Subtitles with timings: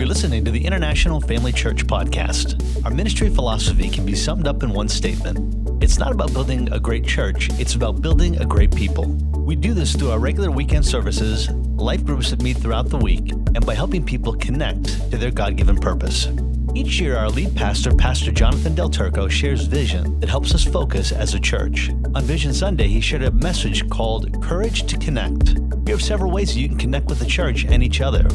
[0.00, 2.86] You're listening to the International Family Church Podcast.
[2.86, 6.80] Our ministry philosophy can be summed up in one statement It's not about building a
[6.80, 9.08] great church, it's about building a great people.
[9.36, 13.32] We do this through our regular weekend services, life groups that meet throughout the week,
[13.32, 16.28] and by helping people connect to their God given purpose.
[16.74, 21.12] Each year, our lead pastor, Pastor Jonathan Del Turco, shares vision that helps us focus
[21.12, 21.90] as a church.
[22.14, 25.58] On Vision Sunday, he shared a message called Courage to Connect.
[25.84, 28.26] We have several ways you can connect with the church and each other.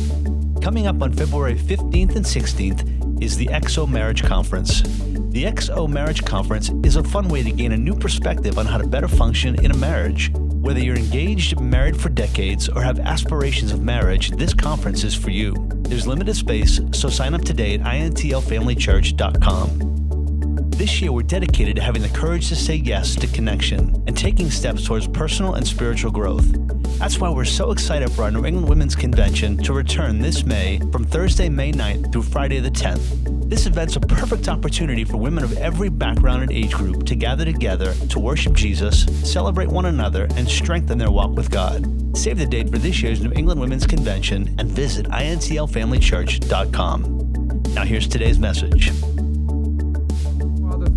[0.65, 4.81] Coming up on February 15th and 16th is the XO Marriage Conference.
[4.81, 8.79] The XO Marriage Conference is a fun way to gain a new perspective on how
[8.79, 10.31] to better function in a marriage.
[10.33, 15.29] Whether you're engaged, married for decades, or have aspirations of marriage, this conference is for
[15.29, 15.53] you.
[15.83, 20.71] There's limited space, so sign up today at intlfamilychurch.com.
[20.71, 24.49] This year, we're dedicated to having the courage to say yes to connection and taking
[24.49, 26.74] steps towards personal and spiritual growth.
[26.97, 30.79] That's why we're so excited for our New England Women's Convention to return this May
[30.91, 33.49] from Thursday, May 9th through Friday the 10th.
[33.49, 37.43] This event's a perfect opportunity for women of every background and age group to gather
[37.43, 42.17] together to worship Jesus, celebrate one another, and strengthen their walk with God.
[42.17, 47.73] Save the date for this year's New England Women's Convention and visit intlfamilychurch.com.
[47.73, 48.93] Now, here's today's message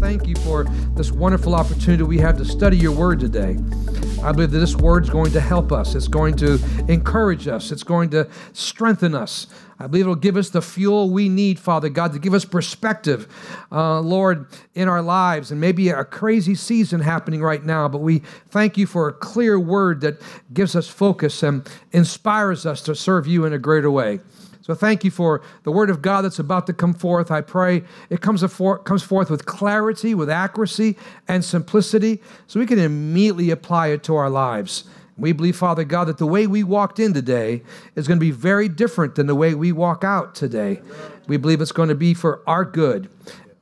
[0.00, 3.56] thank you for this wonderful opportunity we have to study your word today.
[4.22, 5.94] I believe that this word is going to help us.
[5.94, 7.72] It's going to encourage us.
[7.72, 9.48] It's going to strengthen us.
[9.80, 13.28] I believe it'll give us the fuel we need, Father God, to give us perspective,
[13.70, 15.50] uh, Lord, in our lives.
[15.50, 19.58] And maybe a crazy season happening right now, but we thank you for a clear
[19.58, 20.20] word that
[20.52, 24.20] gives us focus and inspires us to serve you in a greater way.
[24.68, 27.30] So thank you for the word of God that's about to come forth.
[27.30, 32.66] I pray it comes, afore, comes forth with clarity, with accuracy, and simplicity, so we
[32.66, 34.84] can immediately apply it to our lives.
[35.16, 37.62] We believe, Father God, that the way we walked in today
[37.96, 40.82] is going to be very different than the way we walk out today.
[41.28, 43.08] We believe it's going to be for our good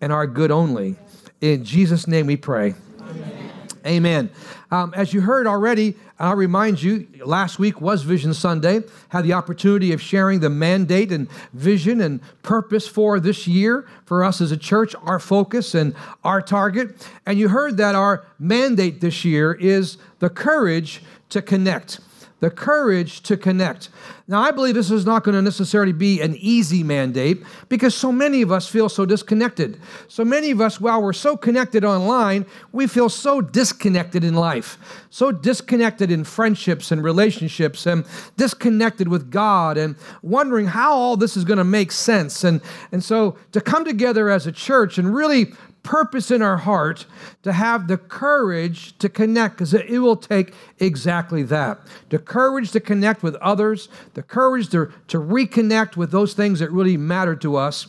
[0.01, 0.97] and our good only.
[1.41, 2.75] In Jesus' name we pray.
[3.01, 3.53] Amen.
[3.86, 4.30] Amen.
[4.73, 8.81] Um, as you heard already, I'll remind you, last week was Vision Sunday.
[9.11, 14.25] Had the opportunity of sharing the mandate and vision and purpose for this year for
[14.25, 15.95] us as a church, our focus and
[16.25, 17.07] our target.
[17.27, 22.01] And you heard that our mandate this year is the courage to connect
[22.41, 23.89] the courage to connect.
[24.29, 28.11] Now, I believe this is not going to necessarily be an easy mandate because so
[28.11, 29.79] many of us feel so disconnected.
[30.08, 34.79] So many of us, while we're so connected online, we feel so disconnected in life,
[35.11, 38.05] so disconnected in friendships and relationships, and
[38.36, 42.42] disconnected with God, and wondering how all this is going to make sense.
[42.45, 42.61] And,
[42.92, 45.53] and so to come together as a church and really
[45.86, 47.07] purpose in our heart
[47.42, 51.79] to have the courage to connect because it will take exactly that.
[52.11, 56.70] The courage to connect with others the courage to, to reconnect with those things that
[56.70, 57.86] really matter to us.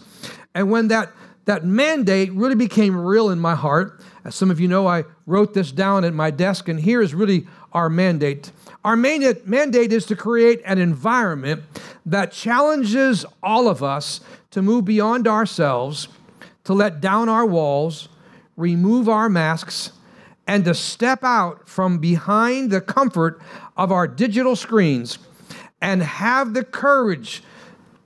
[0.56, 1.12] And when that
[1.46, 5.54] that mandate really became real in my heart as some of you know i wrote
[5.54, 7.48] this down at my desk and here is really
[7.78, 8.52] our mandate.
[8.84, 11.64] Our mandate, mandate is to create an environment
[12.06, 14.22] that challenges all of us
[14.52, 16.08] to move beyond ourselves
[16.68, 18.10] to let down our walls,
[18.58, 19.94] remove our masks,
[20.46, 23.42] and to step out from behind the comfort
[23.78, 25.18] of our digital screens
[25.82, 27.42] and have the courage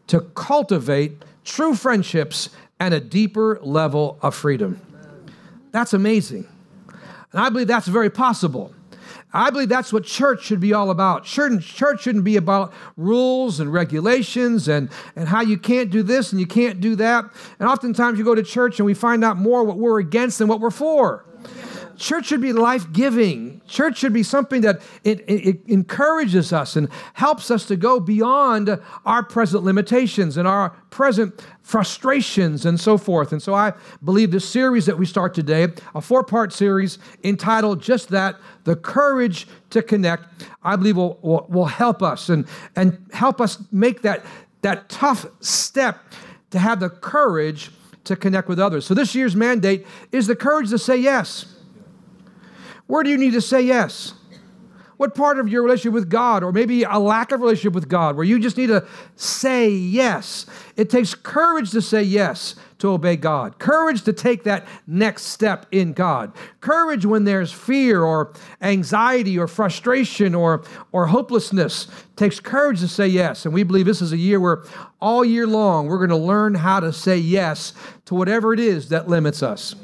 [0.05, 4.79] to cultivate true friendships and a deeper level of freedom.
[5.71, 6.47] That's amazing.
[7.31, 8.75] And I believe that's very possible.
[9.33, 11.23] I believe that's what church should be all about.
[11.23, 16.31] Church, church shouldn't be about rules and regulations and, and how you can't do this
[16.31, 17.25] and you can't do that.
[17.59, 20.47] And oftentimes you go to church and we find out more what we're against than
[20.47, 21.25] what we're for.
[21.97, 23.61] Church should be life giving.
[23.67, 27.99] Church should be something that it, it, it, encourages us and helps us to go
[27.99, 33.31] beyond our present limitations and our present frustrations and so forth.
[33.31, 37.81] And so I believe this series that we start today, a four part series entitled
[37.81, 40.25] just that The Courage to Connect,
[40.63, 44.25] I believe will, will, will help us and, and help us make that,
[44.61, 45.99] that tough step
[46.51, 47.71] to have the courage
[48.03, 48.85] to connect with others.
[48.85, 51.45] So this year's mandate is the courage to say yes.
[52.91, 54.15] Where do you need to say yes?
[54.97, 58.17] What part of your relationship with God, or maybe a lack of relationship with God,
[58.17, 58.85] where you just need to
[59.15, 60.45] say yes?
[60.75, 65.67] It takes courage to say yes to obey God, courage to take that next step
[65.71, 70.61] in God, courage when there's fear or anxiety or frustration or,
[70.91, 71.85] or hopelessness.
[71.85, 73.45] It takes courage to say yes.
[73.45, 74.65] And we believe this is a year where
[74.99, 77.71] all year long we're going to learn how to say yes
[78.03, 79.75] to whatever it is that limits us.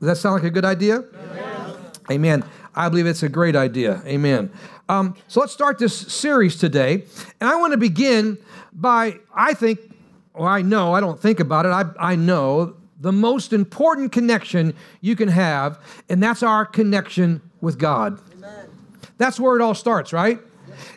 [0.00, 1.04] Does that sound like a good idea?
[2.12, 2.44] Amen.
[2.74, 4.02] I believe it's a great idea.
[4.06, 4.52] Amen.
[4.88, 7.04] Um, so let's start this series today.
[7.40, 8.38] And I want to begin
[8.72, 9.80] by, I think,
[10.34, 14.74] or I know, I don't think about it, I, I know the most important connection
[15.00, 18.20] you can have, and that's our connection with God.
[18.36, 18.66] Amen.
[19.18, 20.38] That's where it all starts, right?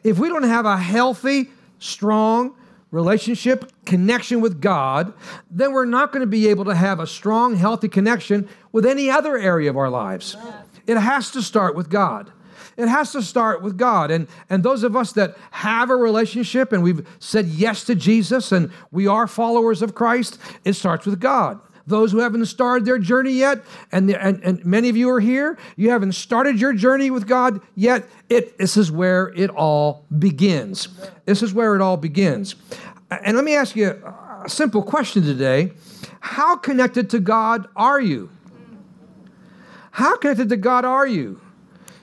[0.04, 2.56] If we don't have a healthy, strong
[2.92, 5.14] relationship, connection with God,
[5.50, 9.10] then we're not going to be able to have a strong, healthy connection with any
[9.10, 10.38] other area of our lives.
[10.88, 12.32] It has to start with God.
[12.78, 14.12] It has to start with God.
[14.12, 18.52] And, and those of us that have a relationship and we've said yes to Jesus
[18.52, 21.60] and we are followers of Christ, it starts with God.
[21.88, 25.20] Those who haven't started their journey yet, and, the, and, and many of you are
[25.20, 30.04] here, you haven't started your journey with God yet, it, this is where it all
[30.18, 30.88] begins.
[31.26, 32.56] This is where it all begins.
[33.12, 35.74] And let me ask you a simple question today
[36.20, 38.32] How connected to God are you?
[39.96, 41.40] How connected to God are you?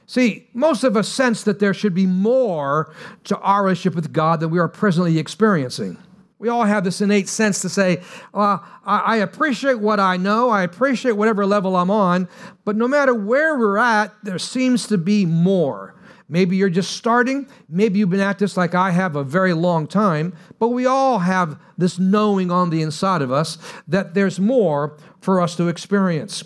[0.07, 2.95] See, most of us sense that there should be more
[3.25, 5.99] to our relationship with God than we are presently experiencing.
[6.39, 8.01] We all have this innate sense to say,
[8.33, 12.31] well, I appreciate what I know, I appreciate whatever level I'm on,
[12.65, 15.95] but no matter where we're at, there seems to be more.
[16.31, 19.87] Maybe you're just starting, maybe you've been at this like I have a very long
[19.87, 24.97] time, but we all have this knowing on the inside of us that there's more
[25.21, 26.43] for us to experience.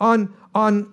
[0.00, 0.92] On, on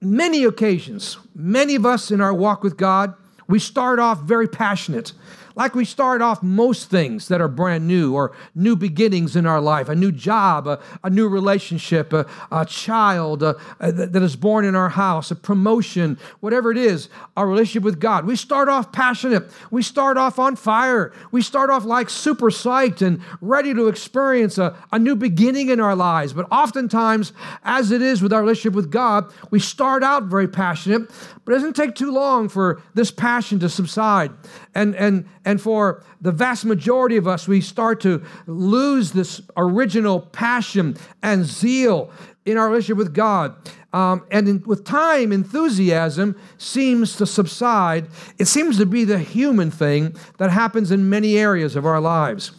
[0.00, 3.14] many occasions, many of us in our walk with God,
[3.48, 5.12] we start off very passionate
[5.56, 9.60] like we start off most things that are brand new or new beginnings in our
[9.60, 14.64] life a new job, a, a new relationship, a, a child a, that is born
[14.64, 18.26] in our house, a promotion, whatever it is, our relationship with God.
[18.26, 19.50] We start off passionate.
[19.70, 21.12] We start off on fire.
[21.32, 25.80] We start off like super psyched and ready to experience a, a new beginning in
[25.80, 26.32] our lives.
[26.34, 27.32] But oftentimes,
[27.64, 31.10] as it is with our relationship with God, we start out very passionate,
[31.46, 34.32] but it doesn't take too long for this passion to subside.
[34.74, 40.20] And, and, and for the vast majority of us, we start to lose this original
[40.20, 42.10] passion and zeal
[42.44, 43.54] in our relationship with God.
[43.92, 48.08] Um, and in, with time, enthusiasm seems to subside.
[48.38, 52.50] It seems to be the human thing that happens in many areas of our lives.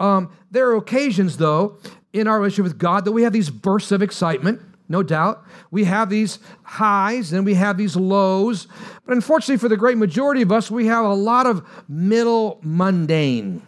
[0.00, 1.78] Um, there are occasions, though,
[2.12, 5.44] in our relationship with God that we have these bursts of excitement no doubt.
[5.70, 8.66] We have these highs and we have these lows.
[9.06, 13.62] But unfortunately, for the great majority of us, we have a lot of middle mundane.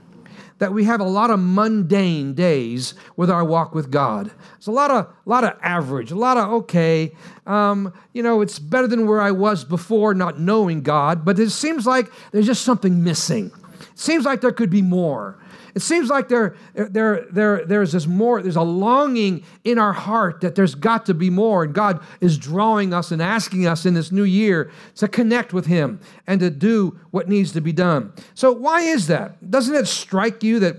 [0.58, 4.30] That we have a lot of mundane days with our walk with God.
[4.56, 7.14] It's a lot of, lot of average, a lot of okay.
[7.46, 11.26] Um, you know, it's better than where I was before, not knowing God.
[11.26, 13.52] But it seems like there's just something missing.
[13.80, 15.38] It seems like there could be more.
[15.76, 20.40] It seems like there, there, there, there's this more, there's a longing in our heart
[20.40, 21.64] that there's got to be more.
[21.64, 25.66] And God is drawing us and asking us in this new year to connect with
[25.66, 28.14] Him and to do what needs to be done.
[28.32, 29.50] So, why is that?
[29.50, 30.76] Doesn't it strike you that,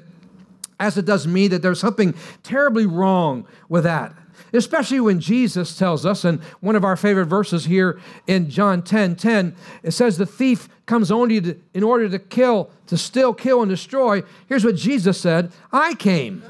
[0.80, 4.16] as it does me, that there's something terribly wrong with that?
[4.54, 9.16] Especially when Jesus tells us, and one of our favorite verses here in John 10
[9.16, 13.62] 10, it says, The thief comes only to, in order to kill, to still kill,
[13.62, 14.24] and destroy.
[14.48, 16.44] Here's what Jesus said I came.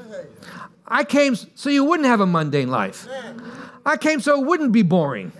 [0.86, 3.06] I came so you wouldn't have a mundane life.
[3.84, 5.32] I came so it wouldn't be boring.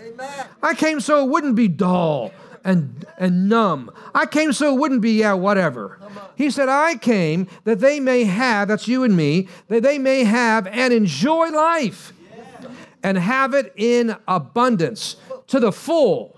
[0.63, 2.33] I came so it wouldn't be dull
[2.65, 3.91] and, and numb.
[4.15, 5.99] I came so it wouldn't be, yeah, whatever.
[6.37, 10.25] He said, I came that they may have, that's you and me, that they may
[10.25, 12.13] have and enjoy life
[13.09, 16.37] and have it in abundance to the full,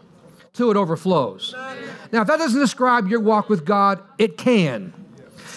[0.52, 1.54] till it overflows.
[2.12, 4.92] Now, if that doesn't describe your walk with God, it can.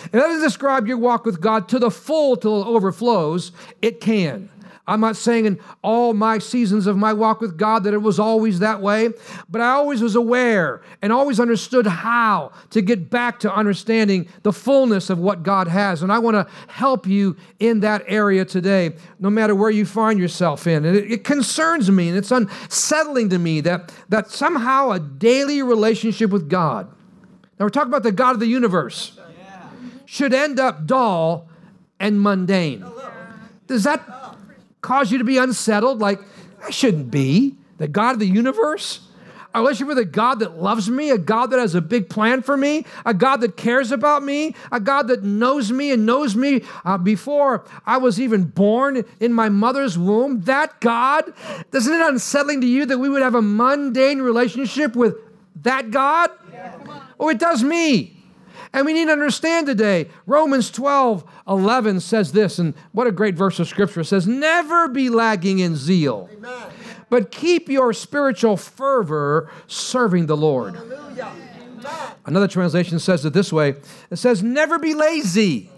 [0.05, 3.51] If that doesn't describe your walk with God to the full till it overflows,
[3.82, 4.50] it can.
[4.86, 8.20] I'm not saying in all my seasons of my walk with God that it was
[8.20, 9.12] always that way,
[9.50, 14.52] but I always was aware and always understood how to get back to understanding the
[14.52, 16.04] fullness of what God has.
[16.04, 20.20] And I want to help you in that area today, no matter where you find
[20.20, 20.84] yourself in.
[20.84, 25.63] And it, it concerns me and it's unsettling to me that, that somehow a daily
[25.63, 26.88] relationship with God,
[27.58, 29.18] now we're talking about the God of the universe,
[30.06, 31.48] should end up dull
[32.02, 32.86] and mundane.
[33.66, 34.23] Does that
[34.84, 36.00] cause you to be unsettled?
[36.00, 36.20] Like,
[36.63, 37.56] I shouldn't be.
[37.80, 39.00] The God of the universe?
[39.56, 42.42] A relationship with a God that loves me, a God that has a big plan
[42.42, 46.36] for me, a God that cares about me, a God that knows me and knows
[46.36, 50.42] me uh, before I was even born in my mother's womb.
[50.42, 51.32] That God,
[51.72, 55.18] isn't it unsettling to you that we would have a mundane relationship with
[55.62, 56.32] that God?
[56.52, 56.75] Yeah.
[57.20, 58.23] Oh, it does me.
[58.74, 63.36] And we need to understand today, Romans 12, 11 says this, and what a great
[63.36, 64.01] verse of scripture.
[64.01, 66.70] It says, Never be lagging in zeal, Amen.
[67.10, 70.75] but keep your spiritual fervor serving the Lord.
[72.25, 73.75] Another translation says it this way
[74.10, 75.70] it says, Never be lazy,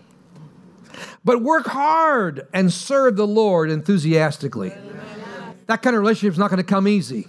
[1.25, 4.73] but work hard and serve the Lord enthusiastically.
[5.67, 7.27] That kind of relationship is not going to come easy.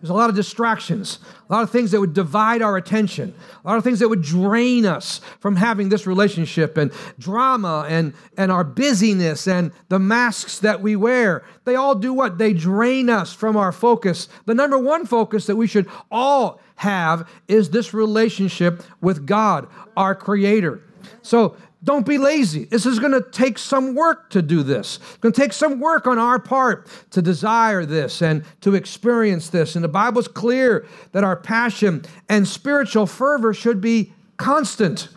[0.00, 3.34] There's a lot of distractions, a lot of things that would divide our attention,
[3.64, 8.14] a lot of things that would drain us from having this relationship, and drama and,
[8.36, 11.44] and our busyness and the masks that we wear.
[11.64, 12.38] They all do what?
[12.38, 14.28] They drain us from our focus.
[14.44, 20.14] The number one focus that we should all have is this relationship with God, our
[20.14, 20.82] Creator.
[21.22, 22.64] So don't be lazy.
[22.64, 24.96] This is going to take some work to do this.
[24.96, 29.50] It's going to take some work on our part to desire this and to experience
[29.50, 29.76] this.
[29.76, 35.08] And the Bible's clear that our passion and spiritual fervor should be constant.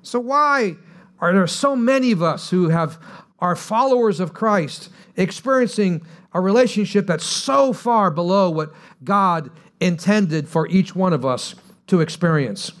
[0.00, 0.76] So, why
[1.20, 2.98] are there so many of us who have
[3.38, 6.00] are followers of Christ experiencing
[6.32, 8.72] a relationship that's so far below what
[9.04, 11.54] God intended for each one of us
[11.88, 12.72] to experience?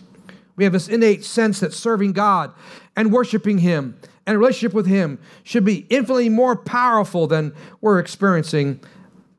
[0.56, 2.52] We have this innate sense that serving God
[2.96, 8.80] and worshiping Him and relationship with Him should be infinitely more powerful than we're experiencing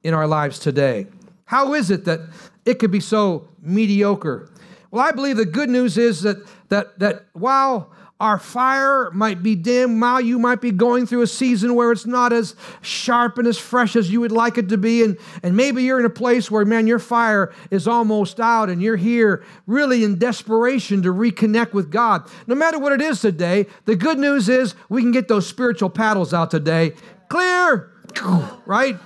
[0.04, 1.08] in our lives today.
[1.46, 2.22] How is it that
[2.66, 4.50] it could be so mediocre?
[4.92, 6.38] Well, I believe the good news is that
[6.70, 7.92] that that while
[8.24, 12.06] our fire might be dim while you might be going through a season where it's
[12.06, 15.04] not as sharp and as fresh as you would like it to be.
[15.04, 18.82] And, and maybe you're in a place where, man, your fire is almost out and
[18.82, 22.26] you're here really in desperation to reconnect with God.
[22.48, 25.90] No matter what it is today, the good news is we can get those spiritual
[25.90, 26.94] paddles out today.
[27.28, 27.92] Clear,
[28.66, 28.98] right?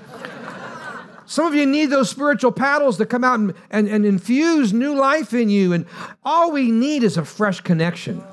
[1.26, 4.94] Some of you need those spiritual paddles to come out and, and, and infuse new
[4.94, 5.74] life in you.
[5.74, 5.88] And
[6.24, 8.24] all we need is a fresh connection.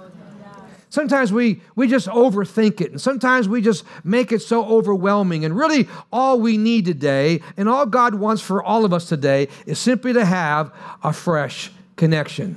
[0.95, 5.45] Sometimes we, we just overthink it, and sometimes we just make it so overwhelming.
[5.45, 9.49] And really, all we need today, and all God wants for all of us today,
[9.67, 10.73] is simply to have
[11.03, 12.57] a fresh connection.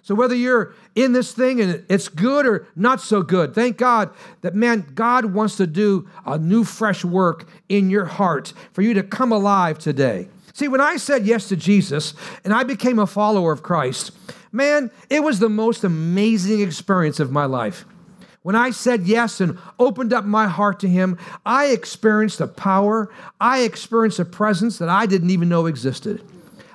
[0.00, 4.08] So, whether you're in this thing and it's good or not so good, thank God
[4.40, 8.94] that, man, God wants to do a new, fresh work in your heart for you
[8.94, 10.28] to come alive today.
[10.54, 14.12] See, when I said yes to Jesus and I became a follower of Christ,
[14.56, 17.84] Man, it was the most amazing experience of my life.
[18.40, 23.12] When I said yes and opened up my heart to Him, I experienced a power,
[23.38, 26.24] I experienced a presence that I didn't even know existed.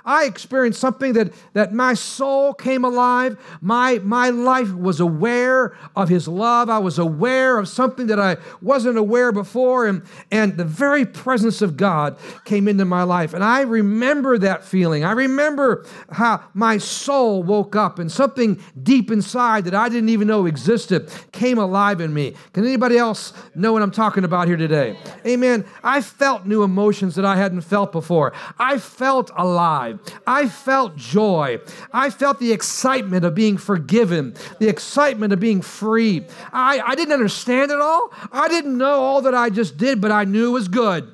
[0.05, 3.37] I experienced something that, that my soul came alive.
[3.61, 6.69] My, my life was aware of His love.
[6.69, 9.87] I was aware of something that I wasn't aware before.
[9.87, 13.33] And, and the very presence of God came into my life.
[13.33, 15.03] And I remember that feeling.
[15.03, 20.27] I remember how my soul woke up and something deep inside that I didn't even
[20.27, 22.35] know existed came alive in me.
[22.53, 24.97] Can anybody else know what I'm talking about here today?
[25.25, 25.65] Amen.
[25.83, 28.33] I felt new emotions that I hadn't felt before.
[28.57, 30.21] I felt alive alive.
[30.25, 31.59] I felt joy.
[31.93, 36.25] I felt the excitement of being forgiven, the excitement of being free.
[36.51, 38.11] I, I didn't understand it all.
[38.31, 41.11] I didn't know all that I just did, but I knew it was good.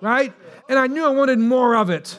[0.00, 0.32] Right?
[0.68, 2.18] And I knew I wanted more of it.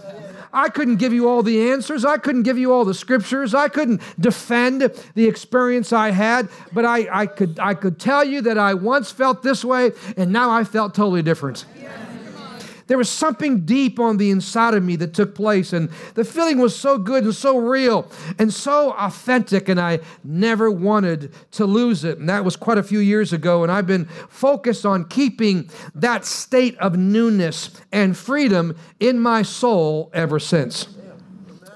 [0.54, 2.06] I couldn't give you all the answers.
[2.06, 3.54] I couldn't give you all the scriptures.
[3.54, 8.42] I couldn't defend the experience I had, but I, I, could, I could tell you
[8.42, 11.66] that I once felt this way and now I felt totally different.
[12.88, 16.58] There was something deep on the inside of me that took place, and the feeling
[16.58, 22.04] was so good and so real and so authentic, and I never wanted to lose
[22.04, 22.18] it.
[22.18, 26.26] And that was quite a few years ago, and I've been focused on keeping that
[26.26, 30.88] state of newness and freedom in my soul ever since.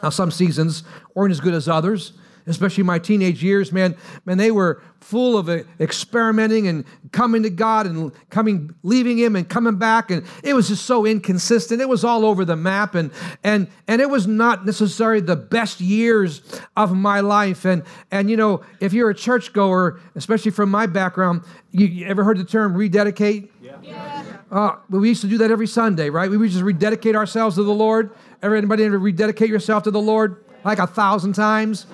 [0.02, 2.14] Now, some seasons weren't as good as others
[2.48, 3.96] especially my teenage years, man,
[4.26, 9.48] man, they were full of experimenting and coming to God and coming, leaving Him and
[9.48, 11.82] coming back, and it was just so inconsistent.
[11.82, 13.12] It was all over the map, and
[13.44, 16.42] and and it was not necessarily the best years
[16.78, 17.66] of my life.
[17.66, 22.24] And and you know, if you're a churchgoer, especially from my background, you, you ever
[22.24, 23.52] heard the term rededicate?
[23.62, 23.78] Yeah.
[23.82, 24.24] yeah.
[24.52, 26.30] Uh, we used to do that every Sunday, right?
[26.30, 28.14] We would just rededicate ourselves to the Lord.
[28.42, 30.44] Everybody ever rededicate yourself to the Lord?
[30.64, 31.86] Like a thousand times?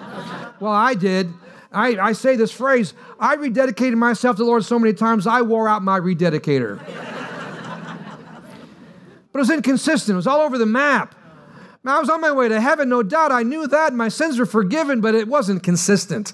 [0.60, 1.34] Well, I did.
[1.72, 5.42] I, I say this phrase I rededicated myself to the Lord so many times, I
[5.42, 6.80] wore out my rededicator.
[9.32, 11.16] but it was inconsistent, it was all over the map.
[11.88, 13.32] I was on my way to heaven, no doubt.
[13.32, 13.94] I knew that.
[13.94, 16.34] My sins were forgiven, but it wasn't consistent.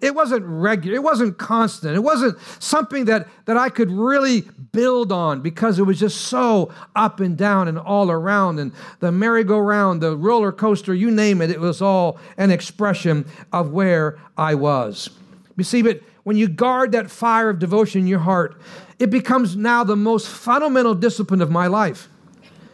[0.00, 0.96] It wasn't regular.
[0.96, 1.96] It wasn't constant.
[1.96, 6.72] It wasn't something that, that I could really build on because it was just so
[6.94, 8.60] up and down and all around.
[8.60, 13.72] And the merry-go-round, the roller coaster, you name it, it was all an expression of
[13.72, 15.10] where I was.
[15.56, 18.60] You see, but when you guard that fire of devotion in your heart,
[19.00, 22.08] it becomes now the most fundamental discipline of my life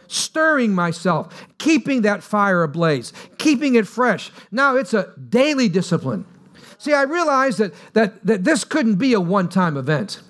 [0.07, 4.31] stirring myself, keeping that fire ablaze, keeping it fresh.
[4.51, 6.25] Now it's a daily discipline.
[6.77, 10.21] See, I realized that, that, that this couldn't be a one time event.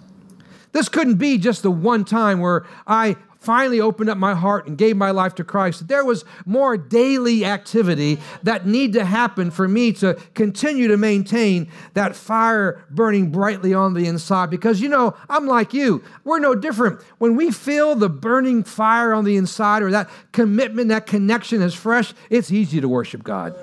[0.71, 4.77] This couldn't be just the one time where I finally opened up my heart and
[4.77, 9.67] gave my life to Christ, there was more daily activity that need to happen for
[9.67, 14.49] me to continue to maintain that fire burning brightly on the inside.
[14.49, 16.03] Because, you know, I'm like you.
[16.23, 17.01] We're no different.
[17.19, 21.75] When we feel the burning fire on the inside or that commitment, that connection is
[21.75, 23.55] fresh, it's easy to worship God.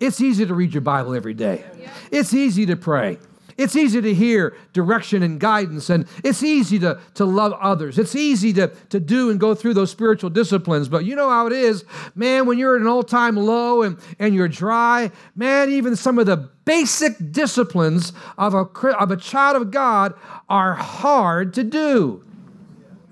[0.00, 1.64] It's easy to read your Bible every day.
[2.10, 3.18] It's easy to pray.
[3.58, 7.98] It's easy to hear direction and guidance, and it's easy to, to love others.
[7.98, 10.88] It's easy to, to do and go through those spiritual disciplines.
[10.88, 13.98] But you know how it is, man, when you're at an all time low and,
[14.18, 18.62] and you're dry, man, even some of the basic disciplines of a,
[18.96, 20.14] of a child of God
[20.48, 22.24] are hard to do.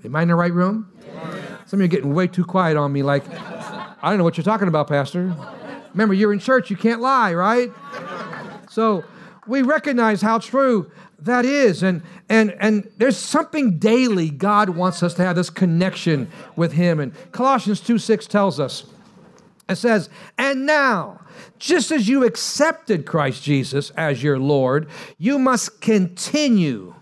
[0.03, 0.91] Am I in the right room?
[1.67, 4.35] Some of you are getting way too quiet on me, like, I don't know what
[4.35, 5.35] you're talking about, Pastor.
[5.91, 7.71] Remember, you're in church, you can't lie, right?
[8.69, 9.03] So,
[9.47, 10.91] we recognize how true
[11.21, 11.83] that is.
[11.83, 16.99] And, and, and there's something daily God wants us to have this connection with Him.
[16.99, 18.85] And Colossians 2 6 tells us,
[19.67, 21.21] it says, And now,
[21.57, 26.95] just as you accepted Christ Jesus as your Lord, you must continue.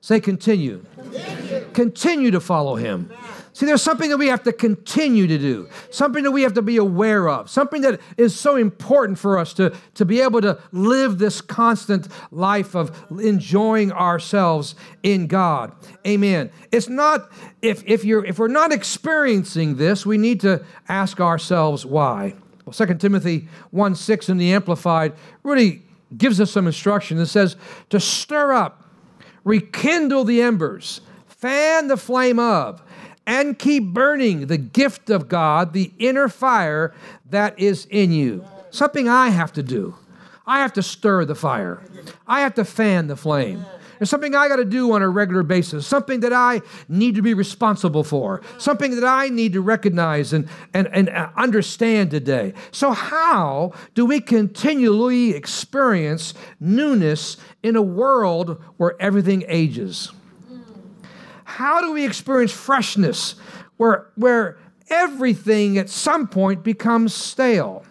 [0.00, 0.84] Say, continue.
[0.96, 3.10] Continue, continue to follow Him.
[3.54, 6.62] See, there's something that we have to continue to do, something that we have to
[6.62, 10.58] be aware of, something that is so important for us to, to be able to
[10.72, 15.72] live this constant life of enjoying ourselves in God.
[16.04, 16.50] Amen.
[16.72, 17.30] It's not,
[17.62, 22.34] if, if, you're, if we're not experiencing this, we need to ask ourselves why.
[22.64, 25.12] Well, 2 Timothy 1 6 in the Amplified
[25.44, 25.82] really
[26.16, 27.18] gives us some instruction.
[27.18, 27.54] It says,
[27.90, 28.82] to stir up,
[29.44, 32.82] rekindle the embers, fan the flame of,
[33.26, 36.94] and keep burning the gift of God, the inner fire
[37.30, 38.44] that is in you.
[38.70, 39.94] Something I have to do.
[40.46, 41.82] I have to stir the fire,
[42.26, 43.64] I have to fan the flame.
[43.98, 47.22] There's something I got to do on a regular basis, something that I need to
[47.22, 52.54] be responsible for, something that I need to recognize and, and, and uh, understand today.
[52.70, 60.12] So, how do we continually experience newness in a world where everything ages?
[61.54, 63.36] How do we experience freshness
[63.76, 64.58] where, where
[64.90, 67.84] everything at some point becomes stale?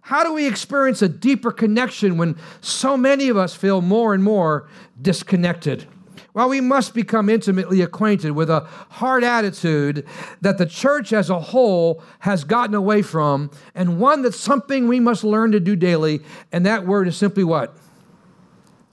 [0.00, 4.24] How do we experience a deeper connection when so many of us feel more and
[4.24, 4.70] more
[5.02, 5.86] disconnected?
[6.32, 10.06] Well, we must become intimately acquainted with a hard attitude
[10.40, 14.98] that the church as a whole has gotten away from, and one that's something we
[14.98, 16.22] must learn to do daily.
[16.50, 17.76] And that word is simply what?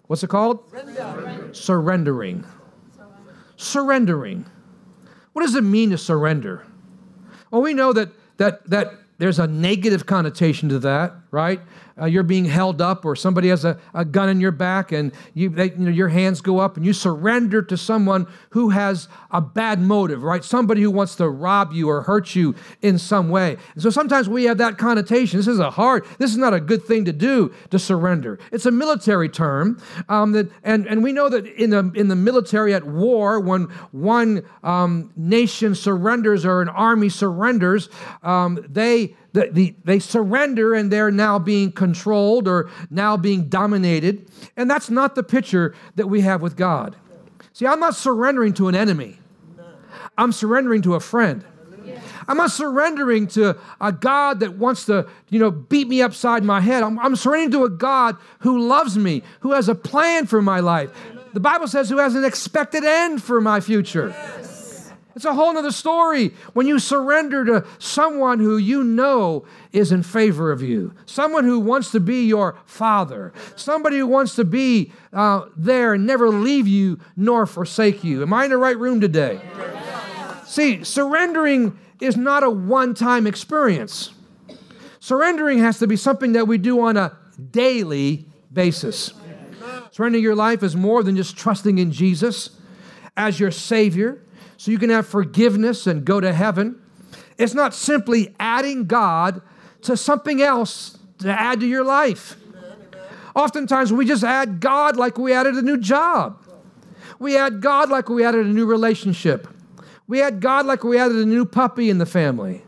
[0.07, 0.69] What's it called?
[0.69, 1.53] Surrender.
[1.53, 2.45] Surrendering
[3.59, 4.45] surrendering.
[5.33, 6.65] What does it mean to surrender?
[7.51, 11.61] Well, we know that that that there's a negative connotation to that, right?
[12.01, 15.11] uh, you're being held up or somebody has a, a gun in your back and
[15.33, 19.07] you, they, you know, your hands go up and you surrender to someone who has
[19.31, 20.43] a bad motive, right?
[20.43, 23.57] Somebody who wants to rob you or hurt you in some way.
[23.73, 25.39] And so sometimes we have that connotation.
[25.39, 28.39] This is a hard, this is not a good thing to do to surrender.
[28.51, 29.81] It's a military term.
[30.07, 33.63] Um, that, and, and we know that in the, in the military at war, when
[33.91, 37.89] one um, nation surrenders or an army surrenders,
[38.23, 44.29] um, they the, the, they surrender and they're now being controlled or now being dominated.
[44.57, 46.95] And that's not the picture that we have with God.
[47.53, 49.19] See, I'm not surrendering to an enemy,
[50.17, 51.43] I'm surrendering to a friend.
[52.27, 56.61] I'm not surrendering to a God that wants to, you know, beat me upside my
[56.61, 56.83] head.
[56.83, 60.59] I'm, I'm surrendering to a God who loves me, who has a plan for my
[60.59, 60.91] life.
[61.33, 64.13] The Bible says who has an expected end for my future.
[65.19, 70.01] It's a whole other story when you surrender to someone who you know is in
[70.01, 74.93] favor of you, someone who wants to be your father, somebody who wants to be
[75.11, 78.21] uh, there and never leave you nor forsake you.
[78.21, 79.41] Am I in the right room today?
[80.45, 84.11] See, surrendering is not a one time experience.
[85.01, 87.17] Surrendering has to be something that we do on a
[87.51, 89.13] daily basis.
[89.91, 92.51] Surrendering your life is more than just trusting in Jesus
[93.17, 94.23] as your Savior
[94.59, 96.81] so you can have forgiveness and go to heaven.
[97.37, 99.41] It's not simply adding God
[99.83, 102.35] to something else to add to your life.
[103.33, 106.45] Oftentimes, we just add God like we added a new job.
[107.19, 109.47] We add God like we added a new relationship.
[110.07, 112.61] We add God like we added a new puppy in the family.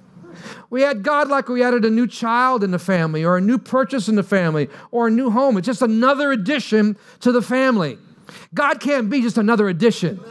[0.69, 3.58] We add God like we added a new child in the family, or a new
[3.58, 5.58] purchase in the family, or a new home.
[5.58, 7.97] It's just another addition to the family.
[8.54, 10.21] God can't be just another addition.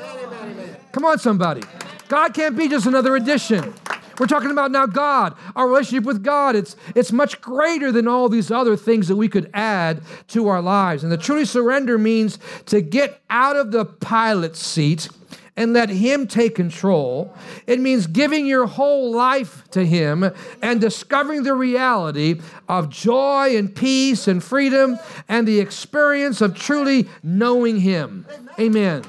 [0.93, 1.63] Come on, somebody.
[2.09, 3.75] God can't be just another addition.
[4.19, 6.55] We're talking about now God, our relationship with God.
[6.55, 10.61] It's, it's much greater than all these other things that we could add to our
[10.61, 11.03] lives.
[11.03, 15.09] And the truly surrender means to get out of the pilot seat
[15.57, 17.35] and let Him take control.
[17.67, 23.75] It means giving your whole life to Him and discovering the reality of joy and
[23.75, 24.99] peace and freedom
[25.29, 28.27] and the experience of truly knowing Him.
[28.59, 29.03] Amen.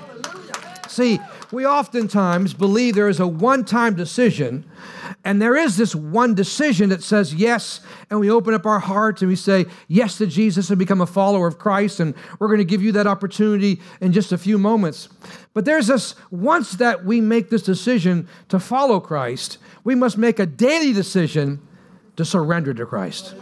[0.88, 1.20] See,
[1.52, 4.66] we oftentimes believe there is a one time decision
[5.24, 9.22] and there is this one decision that says yes, and we open up our hearts
[9.22, 12.00] and we say yes to Jesus and become a follower of Christ.
[12.00, 15.10] And we're going to give you that opportunity in just a few moments.
[15.54, 20.40] But there's this once that we make this decision to follow Christ, we must make
[20.40, 21.62] a daily decision
[22.16, 23.36] to surrender to Christ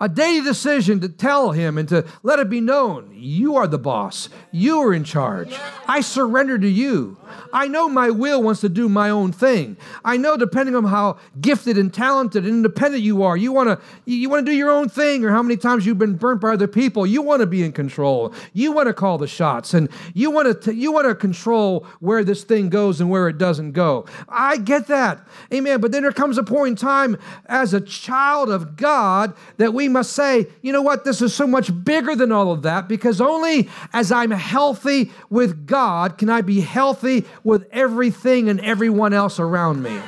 [0.00, 3.78] a daily decision to tell him and to let it be known you are the
[3.78, 4.28] boss.
[4.52, 5.56] You are in charge.
[5.88, 7.16] I surrender to you.
[7.52, 9.76] I know my will wants to do my own thing.
[10.04, 13.80] I know depending on how gifted and talented and independent you are, you want to
[14.04, 16.52] you want to do your own thing or how many times you've been burnt by
[16.52, 17.06] other people.
[17.06, 18.34] You want to be in control.
[18.52, 22.24] You want to call the shots and you want to you want to control where
[22.24, 24.04] this thing goes and where it doesn't go.
[24.28, 25.26] I get that.
[25.52, 25.80] Amen.
[25.80, 29.88] But then there comes a point in time as a child of God that we
[29.94, 33.20] must say, you know what, this is so much bigger than all of that because
[33.20, 39.38] only as I'm healthy with God can I be healthy with everything and everyone else
[39.38, 39.98] around me.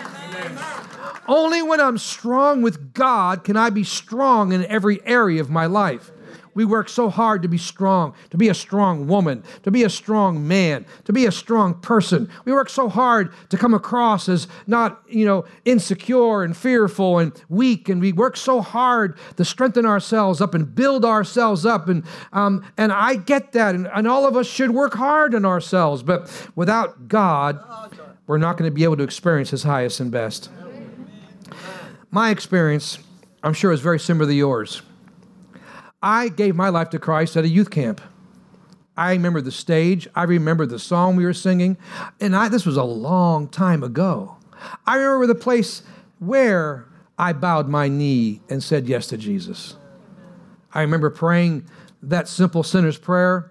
[1.29, 5.67] Only when I'm strong with God can I be strong in every area of my
[5.67, 6.11] life.
[6.57, 9.91] We work so hard to be strong, to be a strong woman, to be a
[9.91, 12.31] strong man, to be a strong person.
[12.47, 17.31] We work so hard to come across as not, you know, insecure and fearful and
[17.51, 17.91] weak.
[17.91, 21.91] And we work so hard to strengthen ourselves up and build ourselves up.
[21.91, 23.75] And, um, and I get that.
[23.75, 26.03] And, and all of us should work hard on ourselves.
[26.03, 27.63] But without God,
[28.27, 30.49] we're not going to be able to experience His highest and best.
[32.11, 32.99] My experience,
[33.43, 34.81] I'm sure, is very similar to yours.
[36.03, 38.01] I gave my life to Christ at a youth camp.
[38.97, 40.09] I remember the stage.
[40.15, 41.77] I remember the song we were singing.
[42.21, 44.37] And I, this was a long time ago.
[44.87, 45.83] I remember the place
[46.19, 46.87] where
[47.19, 49.77] I bowed my knee and said yes to Jesus.
[50.73, 51.69] I remember praying
[52.03, 53.51] that simple sinner's prayer.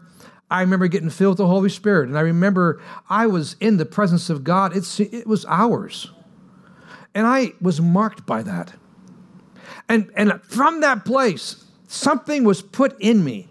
[0.50, 2.08] I remember getting filled with the Holy Spirit.
[2.08, 4.76] And I remember I was in the presence of God.
[4.76, 6.12] It's, it was hours.
[7.14, 8.74] And I was marked by that.
[9.90, 11.65] And, and from that place,
[11.96, 13.48] Something was put in me,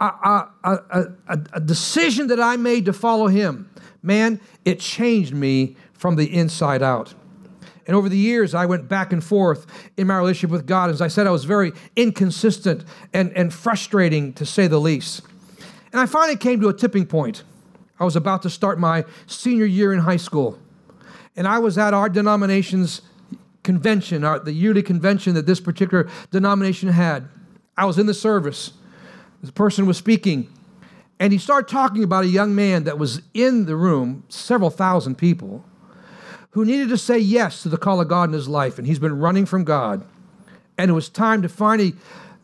[0.00, 3.70] a, a, a, a, decision that I made to follow him.
[4.02, 7.12] Man, it changed me from the inside out.
[7.86, 9.66] And over the years, I went back and forth
[9.98, 10.88] in my relationship with God.
[10.88, 15.20] As I said, I was very inconsistent and, and frustrating, to say the least.
[15.92, 17.44] And I finally came to a tipping point.
[18.00, 20.58] I was about to start my senior year in high school.
[21.36, 23.02] And I was at our denomination's
[23.62, 27.28] convention, our, the yearly convention that this particular denomination had.
[27.76, 28.72] I was in the service.
[29.42, 30.48] The person was speaking,
[31.18, 35.16] and he started talking about a young man that was in the room, several thousand
[35.16, 35.64] people,
[36.50, 38.98] who needed to say yes to the call of God in his life, and he's
[38.98, 40.04] been running from God.
[40.78, 41.94] And it was time to finally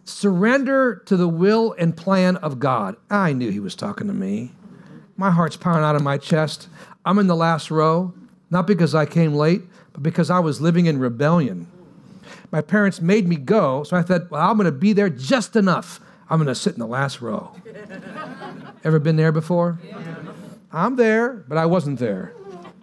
[0.05, 2.97] surrender to the will and plan of God.
[3.11, 4.53] I knew he was talking to me.
[5.17, 6.69] My heart's pounding out of my chest.
[7.05, 8.15] I'm in the last row,
[8.51, 9.63] not because I came late,
[9.93, 11.67] but because I was living in rebellion.
[12.51, 15.57] My parents made me go, so I thought, well, I'm going to be there just
[15.57, 16.01] enough.
[16.31, 17.53] I'm going to sit in the last row.
[18.85, 19.79] Ever been there before?
[20.73, 22.33] I'm there, but I wasn't there.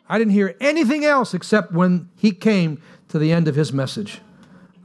[0.07, 4.21] I didn't hear anything else except when he came to the end of his message.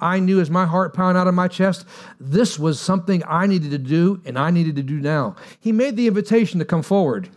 [0.01, 1.85] I knew as my heart pounded out of my chest,
[2.19, 5.37] this was something I needed to do and I needed to do now.
[5.61, 7.29] He made the invitation to come forward.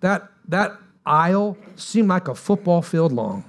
[0.00, 3.44] That, that aisle seemed like a football field long.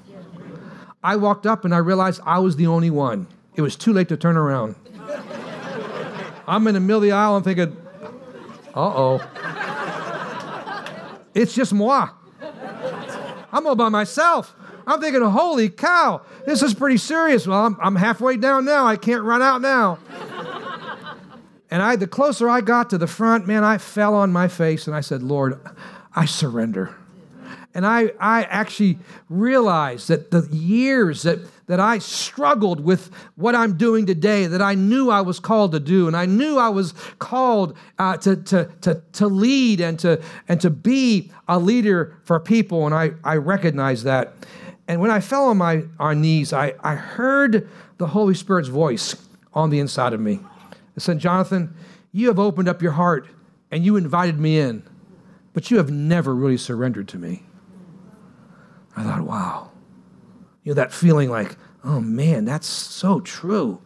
[1.03, 3.27] I walked up and I realized I was the only one.
[3.55, 4.75] It was too late to turn around.
[6.47, 7.75] I'm in the middle of the aisle and thinking,
[8.75, 9.21] uh oh.
[11.33, 12.09] It's just moi.
[13.51, 14.55] I'm all by myself.
[14.87, 17.47] I'm thinking, holy cow, this is pretty serious.
[17.47, 18.85] Well, I'm, I'm halfway down now.
[18.85, 19.97] I can't run out now.
[21.71, 24.87] and I, the closer I got to the front, man, I fell on my face
[24.87, 25.59] and I said, Lord,
[26.15, 26.95] I surrender.
[27.73, 33.77] And I, I actually realized that the years that, that I struggled with what I'm
[33.77, 36.93] doing today, that I knew I was called to do, and I knew I was
[37.19, 42.39] called uh, to, to, to, to lead and to, and to be a leader for
[42.39, 44.33] people, and I, I recognized that.
[44.87, 49.15] And when I fell on my on knees, I, I heard the Holy Spirit's voice
[49.53, 50.39] on the inside of me.
[50.95, 51.73] It said, Jonathan,
[52.11, 53.27] you have opened up your heart
[53.71, 54.83] and you invited me in,
[55.53, 57.43] but you have never really surrendered to me.
[58.95, 59.71] I thought, wow.
[60.65, 63.81] You know, that feeling like, oh man, that's so true.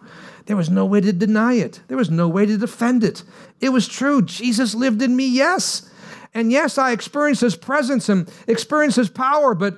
[0.47, 3.23] There was no way to deny it, there was no way to defend it.
[3.61, 4.23] It was true.
[4.23, 5.91] Jesus lived in me, yes.
[6.33, 9.77] And yes, I experienced his presence and experienced his power, but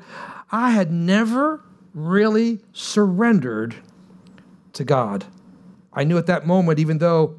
[0.51, 1.61] I had never
[1.93, 3.75] really surrendered
[4.73, 5.25] to God.
[5.93, 7.35] I knew at that moment, even though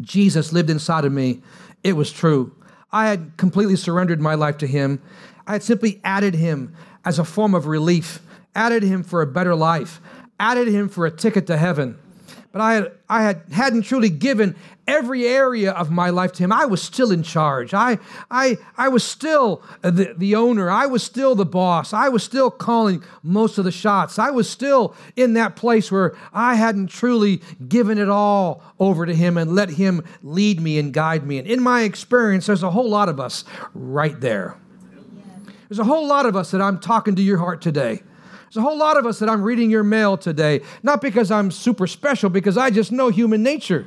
[0.00, 1.42] Jesus lived inside of me,
[1.84, 2.54] it was true.
[2.92, 5.00] I had completely surrendered my life to him.
[5.46, 8.20] I had simply added him as a form of relief,
[8.54, 10.00] added him for a better life,
[10.38, 11.98] added him for a ticket to heaven
[12.52, 14.56] but I, had, I had, hadn't truly given
[14.88, 16.50] every area of my life to him.
[16.50, 17.72] I was still in charge.
[17.72, 20.68] I, I, I was still the, the owner.
[20.68, 21.92] I was still the boss.
[21.92, 24.18] I was still calling most of the shots.
[24.18, 29.14] I was still in that place where I hadn't truly given it all over to
[29.14, 31.38] him and let him lead me and guide me.
[31.38, 34.56] And in my experience, there's a whole lot of us right there.
[35.68, 38.02] There's a whole lot of us that I'm talking to your heart today.
[38.50, 41.52] There's a whole lot of us that I'm reading your mail today, not because I'm
[41.52, 43.86] super special, because I just know human nature.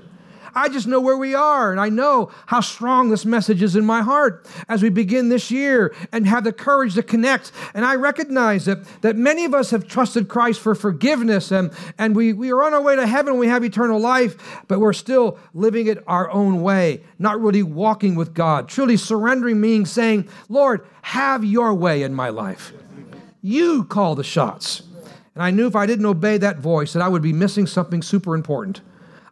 [0.56, 3.84] I just know where we are, and I know how strong this message is in
[3.84, 7.52] my heart as we begin this year and have the courage to connect.
[7.74, 12.16] And I recognize that, that many of us have trusted Christ for forgiveness, and, and
[12.16, 15.38] we, we are on our way to heaven, we have eternal life, but we're still
[15.54, 18.70] living it our own way, not really walking with God.
[18.70, 22.72] Truly surrendering means saying, Lord, have your way in my life.
[23.44, 24.82] You call the shots.
[25.36, 28.02] And I knew if I didn't obey that voice, that I would be missing something
[28.02, 28.82] super important.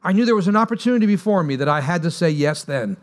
[0.03, 2.97] I knew there was an opportunity before me that I had to say yes then.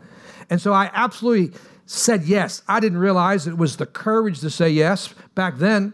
[0.49, 2.61] And so I absolutely said yes.
[2.67, 5.93] I didn't realize it was the courage to say yes back then.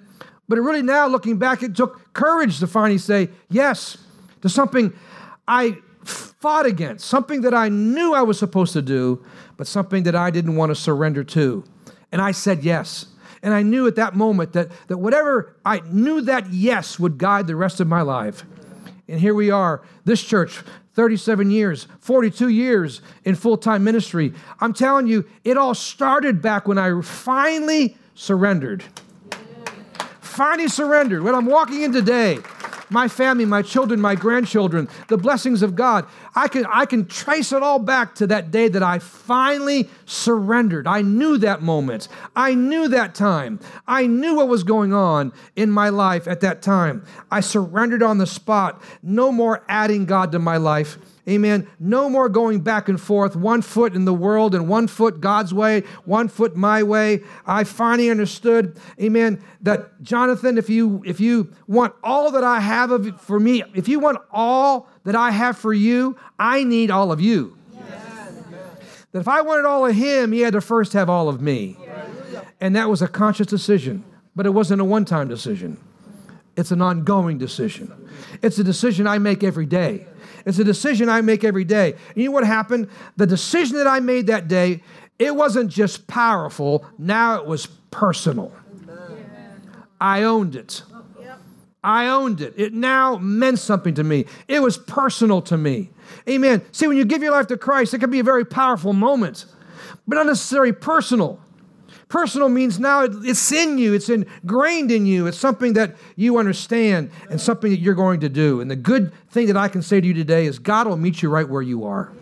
[0.49, 3.97] But it really now, looking back, it took courage to finally say yes
[4.41, 4.93] to something
[5.47, 9.23] I fought against, something that I knew I was supposed to do,
[9.57, 11.63] but something that I didn't want to surrender to.
[12.11, 13.07] And I said yes.
[13.45, 17.45] And I knew at that moment that, that whatever I knew that yes would guide
[17.45, 18.43] the rest of my life.
[19.07, 20.63] And here we are, this church,
[20.95, 24.33] 37 years, 42 years in full time ministry.
[24.59, 28.83] I'm telling you, it all started back when I finally surrendered.
[30.21, 31.21] Finally surrendered.
[31.21, 32.39] When I'm walking in today,
[32.89, 36.05] my family, my children, my grandchildren, the blessings of God.
[36.35, 40.87] I can, I can trace it all back to that day that I finally surrendered.
[40.87, 42.07] I knew that moment.
[42.35, 43.59] I knew that time.
[43.87, 47.05] I knew what was going on in my life at that time.
[47.31, 48.81] I surrendered on the spot.
[49.01, 50.97] No more adding God to my life.
[51.27, 51.67] Amen.
[51.79, 55.55] No more going back and forth, one foot in the world and one foot God's
[55.55, 57.21] way, one foot my way.
[57.47, 62.91] I finally understood, amen, that Jonathan, if you if you want all that I have
[62.91, 67.11] of for me, if you want all that I have for you, I need all
[67.11, 67.57] of you.
[67.73, 69.05] Yes.
[69.11, 71.75] That if I wanted all of him, he had to first have all of me.
[72.61, 74.03] And that was a conscious decision,
[74.35, 75.77] but it wasn't a one-time decision.
[76.55, 77.91] It's an ongoing decision.
[78.41, 80.05] It's a decision I make every day.
[80.45, 81.93] It's a decision I make every day.
[81.93, 82.89] And you know what happened?
[83.17, 84.83] The decision that I made that day,
[85.17, 88.51] it wasn't just powerful, now it was personal.
[89.99, 90.83] I owned it.
[91.83, 92.53] I owned it.
[92.57, 94.25] It now meant something to me.
[94.47, 95.91] It was personal to me.
[96.27, 96.63] Amen.
[96.71, 99.45] See, when you give your life to Christ, it can be a very powerful moment,
[100.07, 101.39] but not necessarily personal.
[102.15, 107.11] Personal means now it's in you, it's ingrained in you, it's something that you understand
[107.29, 108.61] and something that you're going to do.
[108.61, 111.21] And the good thing that I can say to you today is God will meet
[111.21, 112.13] you right where you are.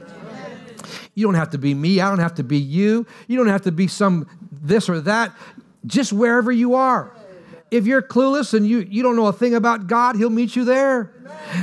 [1.13, 3.61] You don't have to be me, I don't have to be you, you don't have
[3.61, 5.31] to be some this or that,
[5.85, 7.11] just wherever you are.
[7.69, 10.65] If you're clueless and you, you don't know a thing about God, He'll meet you
[10.65, 11.11] there.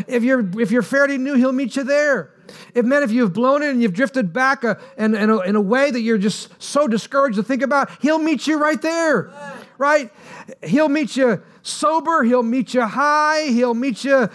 [0.07, 2.31] If you're, if you're fairly new, He'll meet you there.
[2.75, 5.57] If, man, if you've blown it and you've drifted back uh, in, in, a, in
[5.57, 9.31] a way that you're just so discouraged to think about, He'll meet you right there,
[9.79, 10.11] right?
[10.63, 12.23] He'll meet you sober.
[12.23, 13.47] He'll meet you high.
[13.47, 14.29] He'll meet you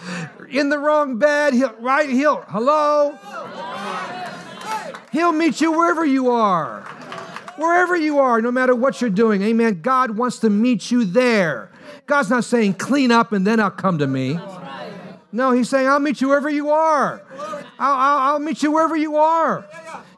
[0.48, 1.54] in the wrong bed.
[1.54, 2.08] He'll, right?
[2.08, 3.18] He'll, hello?
[5.12, 6.82] He'll meet you wherever you are.
[7.56, 9.42] Wherever you are, no matter what you're doing.
[9.42, 9.80] Amen.
[9.80, 11.70] God wants to meet you there.
[12.06, 14.38] God's not saying clean up and then I'll come to me.
[15.32, 17.22] No, he's saying, I'll meet you wherever you are.
[17.78, 19.66] I'll, I'll, I'll meet you wherever you are.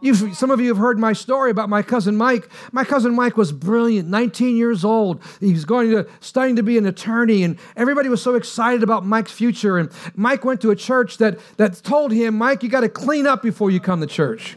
[0.01, 2.49] You've, some of you have heard my story about my cousin Mike.
[2.73, 5.23] My cousin Mike was brilliant, 19 years old.
[5.41, 9.05] He was going to studying to be an attorney, and everybody was so excited about
[9.05, 9.77] Mike's future.
[9.79, 13.27] And Mike went to a church that, that told him, Mike, you got to clean
[13.27, 14.57] up before you come to church.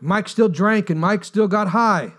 [0.00, 2.12] Mike still drank, and Mike still got high.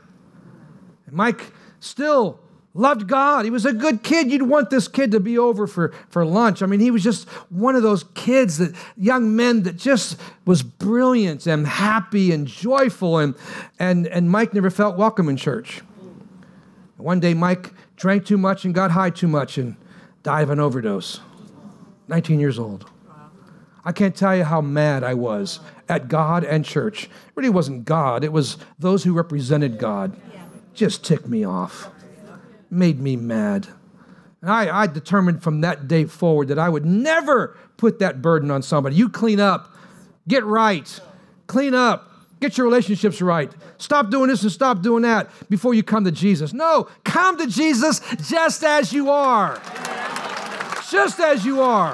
[1.08, 2.40] And Mike still
[2.74, 3.46] loved God.
[3.46, 4.32] He was a good kid.
[4.32, 6.62] You'd want this kid to be over for, for lunch.
[6.62, 10.64] I mean, he was just one of those kids that young men that just was
[10.64, 13.18] brilliant and happy and joyful.
[13.18, 13.36] And,
[13.80, 15.82] and, and Mike never felt welcome in church.
[16.98, 19.58] One day, Mike drank too much and got high too much.
[19.58, 19.76] And
[20.24, 21.20] died of an overdose.
[22.08, 22.86] 19 years old.
[23.86, 27.06] I can't tell you how mad I was at God and church.
[27.06, 30.16] It really wasn't God, it was those who represented God.
[30.74, 31.90] Just ticked me off,
[32.70, 33.68] made me mad.
[34.42, 38.52] And I, I determined from that day forward that I would never put that burden
[38.52, 38.96] on somebody.
[38.96, 39.74] You clean up,
[40.28, 41.00] get right,
[41.48, 43.52] clean up, get your relationships right.
[43.78, 46.54] Stop doing this and stop doing that before you come to Jesus.
[46.54, 49.62] No, come to Jesus just as you are.
[50.90, 51.94] Just as you are.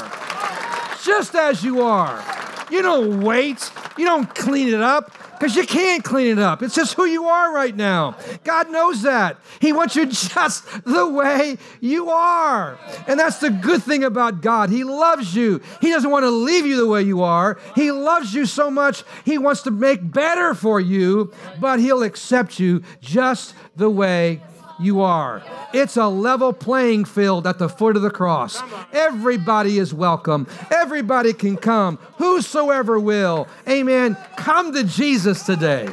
[1.04, 2.24] Just as you are.
[2.70, 3.72] You don't wait.
[3.98, 6.62] You don't clean it up because you can't clean it up.
[6.62, 8.16] It's just who you are right now.
[8.44, 9.38] God knows that.
[9.60, 12.78] He wants you just the way you are.
[13.08, 14.70] And that's the good thing about God.
[14.70, 15.62] He loves you.
[15.82, 17.60] He doesn't want to leave you the way you are.
[17.76, 22.60] He loves you so much, He wants to make better for you, but He'll accept
[22.60, 24.42] you just the way
[24.80, 25.42] you are.
[25.74, 28.62] It's a level playing field at the foot of the cross.
[28.92, 30.48] Everybody is welcome.
[30.72, 31.98] Everybody can come.
[32.18, 33.48] Whosoever will.
[33.68, 34.18] Amen.
[34.38, 35.88] Come to Jesus today.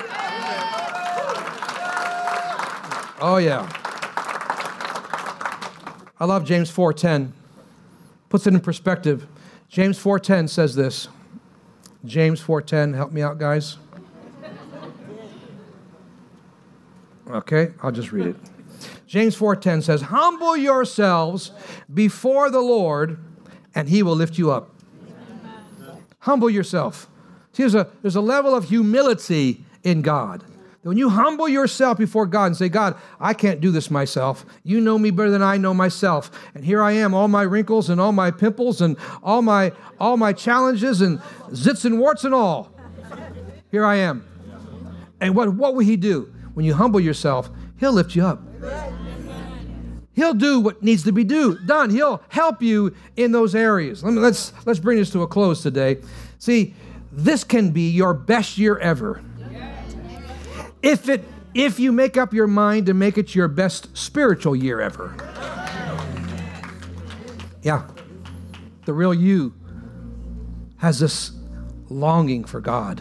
[3.21, 3.69] Oh yeah.
[6.19, 7.33] I love James 4:10.
[8.29, 9.27] Puts it in perspective.
[9.69, 11.09] James 4:10 says this.
[12.05, 13.79] James 4:10, help me out guys.
[17.31, 18.37] Okay, I'll just read it.
[19.13, 21.53] James 4:10 says, "Humble yourselves
[21.93, 23.19] before the Lord,
[23.75, 24.75] and he will lift you up."
[26.21, 27.11] Humble yourself.
[27.53, 30.45] See, there's a, there's a level of humility in God.
[30.81, 34.47] When you humble yourself before God and say, God, I can't do this myself.
[34.65, 36.31] You know me better than I know myself.
[36.55, 40.17] And here I am, all my wrinkles and all my pimples and all my all
[40.17, 41.19] my challenges and
[41.51, 42.73] zits and warts and all.
[43.71, 44.25] Here I am.
[45.21, 46.33] And what, what will he do?
[46.55, 48.41] When you humble yourself, he'll lift you up.
[50.15, 51.91] He'll do what needs to be do, done.
[51.91, 54.05] He'll help you in those areas.
[54.05, 55.99] Let me, let's, let's bring this to a close today.
[56.39, 56.75] See,
[57.11, 59.23] this can be your best year ever.
[60.83, 64.81] If, it, if you make up your mind to make it your best spiritual year
[64.81, 65.15] ever.
[67.63, 67.87] Yeah,
[68.85, 69.55] the real you
[70.79, 71.31] has this
[71.89, 73.01] longing for God,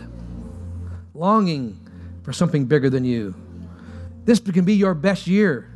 [1.15, 1.79] longing
[2.21, 3.33] for something bigger than you.
[4.25, 5.70] This can be your best year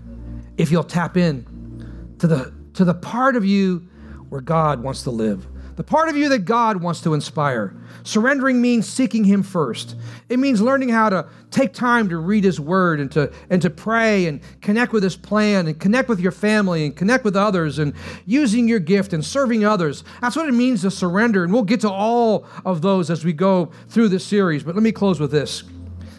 [0.58, 3.88] if you'll tap in to the, to the part of you
[4.30, 7.76] where God wants to live, the part of you that God wants to inspire.
[8.04, 9.96] Surrendering means seeking Him first.
[10.30, 13.70] It means learning how to take time to read His Word and to, and to
[13.70, 17.78] pray and connect with His plan and connect with your family and connect with others
[17.78, 17.94] and
[18.26, 20.06] using your gift and serving others.
[20.22, 21.44] That's what it means to surrender.
[21.44, 24.64] And we'll get to all of those as we go through this series.
[24.64, 25.64] But let me close with this.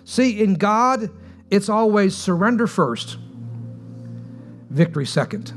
[0.04, 1.08] See, in God,
[1.50, 3.16] it's always surrender first
[4.76, 5.52] victory second.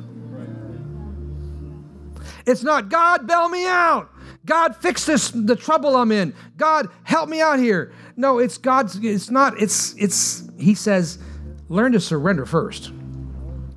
[2.46, 4.10] It's not, God, bail me out.
[4.46, 6.34] God, fix this, the trouble I'm in.
[6.58, 7.94] God, help me out here.
[8.16, 11.20] No, it's God's, it's not, it's, it's, he says,
[11.68, 12.92] learn to surrender first.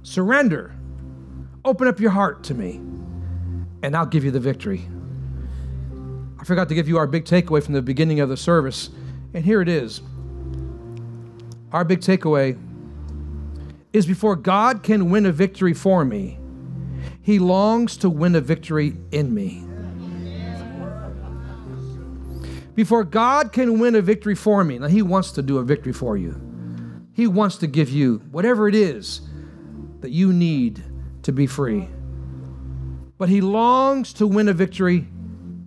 [0.03, 0.75] Surrender.
[1.65, 2.81] Open up your heart to me,
[3.83, 4.89] and I'll give you the victory.
[6.41, 8.91] I forgot to give you our big takeaway from the beginning of the service,
[9.35, 10.01] and here it is.
[11.73, 12.59] Our big takeaway
[13.93, 16.39] is before God can win a victory for me,
[17.21, 19.65] He longs to win a victory in me.
[22.75, 25.93] Before God can win a victory for me, now He wants to do a victory
[25.93, 26.41] for you.
[27.13, 29.21] He wants to give you whatever it is
[30.01, 30.83] that you need
[31.23, 31.89] to be free.
[33.19, 35.07] But He longs to win a victory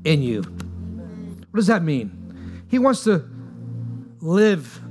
[0.03, 0.41] in you.
[0.41, 2.65] What does that mean?
[2.67, 3.23] He wants to
[4.19, 4.81] live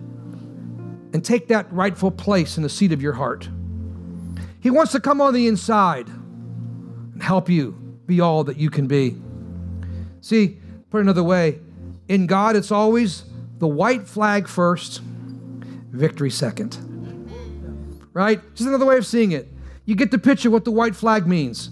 [1.15, 3.49] and take that rightful place in the seat of your heart.
[4.61, 7.73] He wants to come on the inside and help you
[8.05, 9.17] be all that you can be.
[10.21, 10.59] See,
[10.91, 11.61] put another way,
[12.09, 13.25] in God, it's always
[13.59, 15.03] the white flag first,
[15.93, 16.79] victory second.
[18.13, 18.41] Right?
[18.55, 19.49] Just another way of seeing it.
[19.85, 21.71] You get the picture what the white flag means.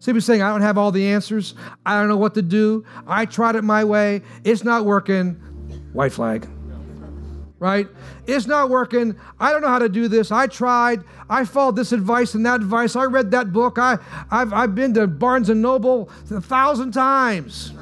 [0.00, 1.54] Simply saying, I don't have all the answers.
[1.86, 2.84] I don't know what to do.
[3.06, 4.20] I tried it my way.
[4.44, 5.34] It's not working.
[5.92, 6.46] White flag
[7.62, 7.86] right?
[8.26, 9.16] It's not working.
[9.38, 10.32] I don't know how to do this.
[10.32, 11.04] I tried.
[11.30, 12.96] I followed this advice and that advice.
[12.96, 13.78] I read that book.
[13.78, 13.98] I,
[14.32, 17.72] I've, I've been to Barnes and Noble a thousand times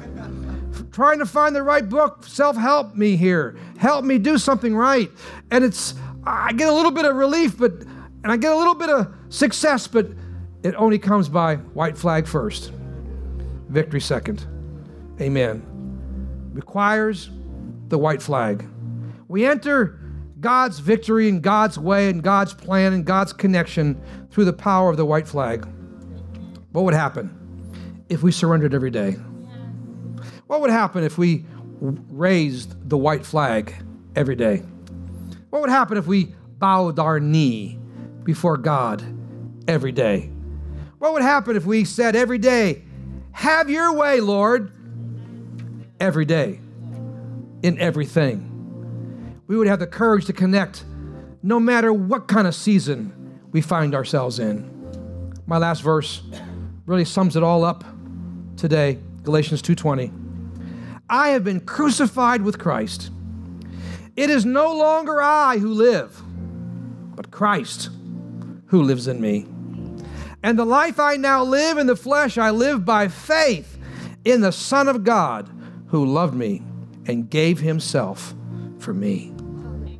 [0.91, 2.23] trying to find the right book.
[2.25, 3.57] Self help me here.
[3.77, 5.09] Help me do something right.
[5.49, 8.75] And it's, I get a little bit of relief, but, and I get a little
[8.75, 10.09] bit of success, but
[10.61, 12.71] it only comes by white flag first,
[13.67, 14.45] victory second.
[15.19, 15.65] Amen.
[16.53, 17.31] Requires
[17.87, 18.63] the white flag.
[19.31, 19.97] We enter
[20.41, 24.97] God's victory and God's way and God's plan and God's connection through the power of
[24.97, 25.65] the white flag.
[26.73, 29.11] What would happen if we surrendered every day?
[30.47, 31.45] What would happen if we
[31.79, 33.73] raised the white flag
[34.17, 34.63] every day?
[35.49, 37.79] What would happen if we bowed our knee
[38.23, 39.01] before God
[39.65, 40.29] every day?
[40.99, 42.83] What would happen if we said every day,
[43.31, 44.73] Have your way, Lord,
[46.01, 46.59] every day,
[47.63, 48.50] in everything?
[49.51, 50.85] We would have the courage to connect
[51.43, 55.33] no matter what kind of season we find ourselves in.
[55.45, 56.21] My last verse
[56.85, 57.83] really sums it all up
[58.55, 60.09] today, Galatians 2:20.
[61.09, 63.11] I have been crucified with Christ.
[64.15, 66.23] It is no longer I who live,
[67.13, 67.89] but Christ
[68.67, 69.47] who lives in me.
[70.41, 73.77] And the life I now live in the flesh, I live by faith
[74.23, 75.49] in the Son of God
[75.87, 76.63] who loved me
[77.05, 78.33] and gave himself
[78.79, 79.30] for me.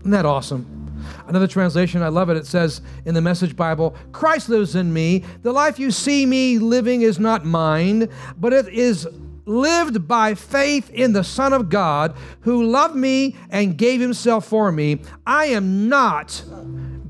[0.02, 0.82] Isn't that awesome?
[1.28, 2.38] Another translation, I love it.
[2.38, 5.24] It says in the Message Bible Christ lives in me.
[5.44, 9.08] The life you see me living is not mine, but it is
[9.46, 14.72] lived by faith in the Son of God who loved me and gave himself for
[14.72, 15.02] me.
[15.26, 16.44] I am not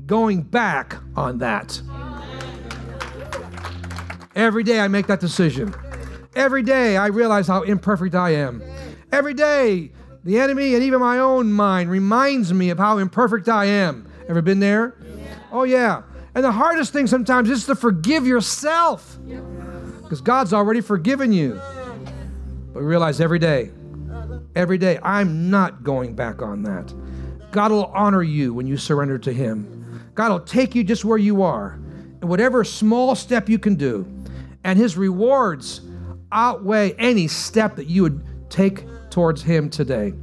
[0.06, 1.80] going back on that.
[4.34, 5.74] Every day I make that decision.
[6.34, 8.62] Every day I realize how imperfect I am.
[9.10, 9.92] Every day
[10.24, 14.08] the enemy and even my own mind reminds me of how imperfect I am.
[14.28, 14.94] Ever been there?
[15.50, 16.02] Oh, yeah.
[16.34, 19.18] And the hardest thing sometimes is to forgive yourself
[20.02, 21.60] because God's already forgiven you.
[22.72, 23.70] But realize every day,
[24.54, 26.92] every day, I'm not going back on that.
[27.50, 30.10] God will honor you when you surrender to Him.
[30.14, 31.72] God will take you just where you are,
[32.20, 34.06] and whatever small step you can do,
[34.64, 35.82] and His rewards
[36.30, 40.14] outweigh any step that you would take towards Him today.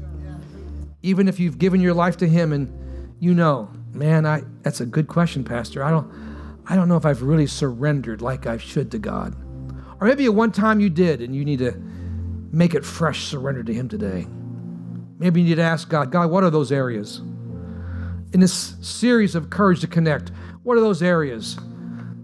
[1.02, 2.76] Even if you've given your life to Him and
[3.20, 5.84] you know, man, I that's a good question, Pastor.
[5.84, 6.12] I don't
[6.68, 9.36] I don't know if I've really surrendered like I should to God.
[10.02, 11.74] Or maybe at one time you did and you need to
[12.52, 14.28] make it fresh surrender to Him today.
[15.20, 17.20] Maybe you need to ask God, God, what are those areas?
[18.32, 20.32] In this series of Courage to Connect,
[20.64, 21.58] what are those areas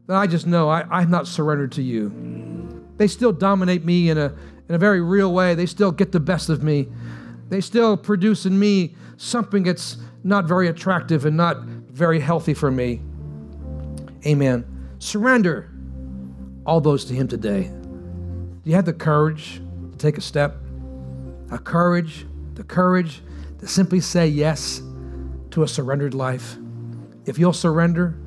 [0.08, 2.84] that I just know I, I'm not surrendered to you?
[2.98, 4.34] They still dominate me in a,
[4.68, 5.56] in a very real way.
[5.56, 6.88] They still get the best of me.
[7.50, 12.72] They still produce in me something that's not very attractive and not very healthy for
[12.72, 13.02] me.
[14.26, 14.66] Amen.
[15.00, 15.70] Surrender
[16.66, 17.64] all those to Him today.
[17.64, 19.62] Do you have the courage
[19.92, 20.58] to take a step?
[21.52, 23.22] A courage, the courage
[23.60, 24.82] to simply say yes
[25.52, 26.58] to a surrendered life.
[27.26, 28.18] If you'll surrender,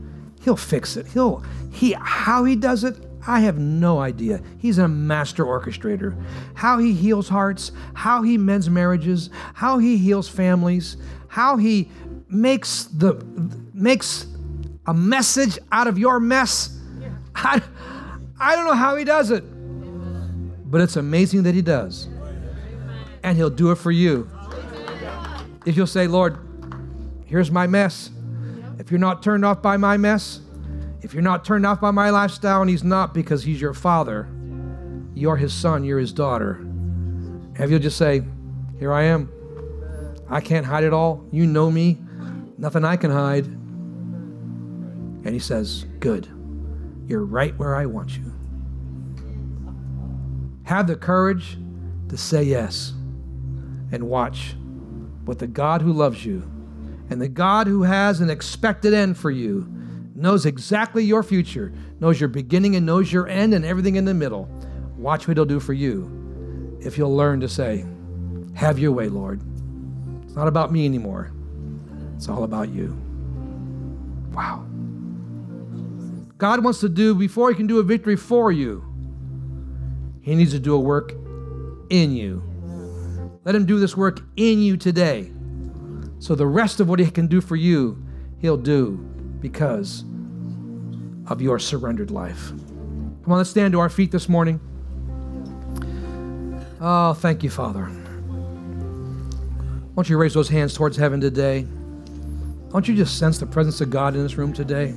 [0.43, 1.09] He'll fix it.
[1.09, 2.97] He'll He how He does it,
[3.29, 4.41] I have no idea.
[4.57, 6.19] He's a master orchestrator.
[6.55, 10.97] How he heals hearts, how he mends marriages, how he heals families,
[11.29, 11.91] how he
[12.31, 13.23] makes the
[13.75, 14.27] makes
[14.87, 16.81] a message out of your mess.
[17.35, 17.61] I,
[18.41, 19.45] I don't know how he does it,
[20.71, 22.09] but it's amazing that he does.
[23.23, 24.27] And he'll do it for you.
[25.67, 26.39] If you'll say, Lord,
[27.27, 28.11] here's my mess.
[28.79, 30.41] If you're not turned off by my mess,
[31.03, 34.29] if you're not turned off by my lifestyle, and he's not because he's your father,
[35.15, 36.65] you're his son, you're his daughter.
[37.57, 38.23] Have you just say,
[38.79, 39.31] Here I am.
[40.29, 41.27] I can't hide it all.
[41.33, 41.99] You know me.
[42.57, 43.47] Nothing I can hide.
[43.47, 46.29] And he says, Good.
[47.07, 48.33] You're right where I want you.
[50.65, 51.57] Have the courage
[52.09, 52.93] to say yes
[53.91, 54.55] and watch
[55.25, 56.43] what the God who loves you
[57.11, 59.73] and the God who has an expected end for you
[60.19, 64.15] knows exactly your future, knows your beginning and knows your end and everything in the
[64.15, 64.49] middle.
[64.97, 67.85] Watch what he'll do for you if you'll learn to say,
[68.55, 69.41] Have your way, Lord.
[70.25, 71.33] It's not about me anymore,
[72.17, 73.01] it's all about you.
[74.33, 74.67] Wow.
[76.37, 78.85] God wants to do, before he can do a victory for you,
[80.21, 81.13] he needs to do a work
[81.91, 82.43] in you.
[83.45, 85.33] Let him do this work in you today.
[86.19, 88.05] So the rest of what he can do for you,
[88.41, 89.09] he'll do
[89.41, 90.05] because
[91.27, 92.49] of your surrendered life.
[92.49, 94.61] Come on, let's stand to our feet this morning.
[96.81, 97.85] Oh, thank you, Father.
[99.99, 101.67] Why don't you raise those hands towards heaven today?
[102.71, 104.95] Don't you just sense the presence of God in this room today?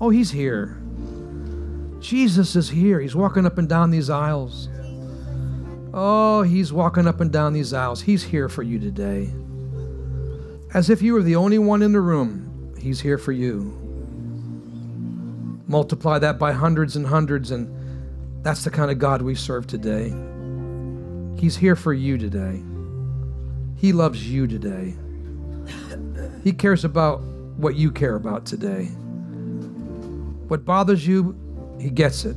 [0.00, 0.76] Oh, He's here.
[2.00, 2.98] Jesus is here.
[3.00, 4.68] He's walking up and down these aisles.
[5.94, 8.02] Oh, He's walking up and down these aisles.
[8.02, 9.30] He's here for you today.
[10.74, 12.49] As if you were the only one in the room,
[12.80, 13.76] He's here for you.
[15.68, 17.68] Multiply that by hundreds and hundreds, and
[18.42, 20.12] that's the kind of God we serve today.
[21.38, 22.62] He's here for you today.
[23.76, 24.94] He loves you today.
[26.42, 27.20] He cares about
[27.56, 28.86] what you care about today.
[30.48, 31.36] What bothers you,
[31.80, 32.36] He gets it.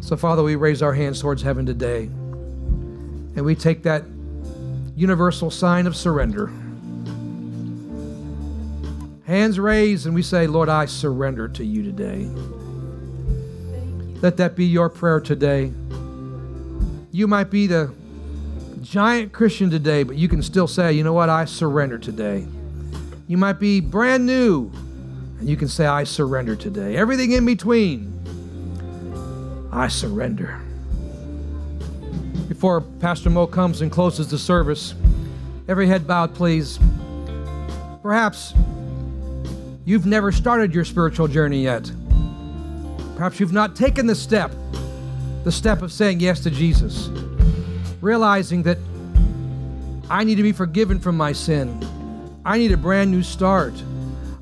[0.00, 2.10] So, Father, we raise our hands towards heaven today
[3.34, 4.04] and we take that
[4.94, 6.52] universal sign of surrender.
[9.32, 12.28] Hands raised, and we say, Lord, I surrender to you today.
[14.20, 15.72] Let that be your prayer today.
[17.12, 17.94] You might be the
[18.82, 22.46] giant Christian today, but you can still say, you know what, I surrender today.
[23.26, 24.70] You might be brand new,
[25.40, 26.94] and you can say, I surrender today.
[26.98, 28.12] Everything in between,
[29.72, 30.60] I surrender.
[32.48, 34.94] Before Pastor Mo comes and closes the service,
[35.68, 36.78] every head bowed, please.
[38.02, 38.52] Perhaps
[39.84, 41.90] you've never started your spiritual journey yet.
[43.16, 44.52] Perhaps you've not taken the step,
[45.44, 47.08] the step of saying yes to Jesus,
[48.00, 48.78] realizing that
[50.10, 51.88] I need to be forgiven from my sin.
[52.44, 53.74] I need a brand new start.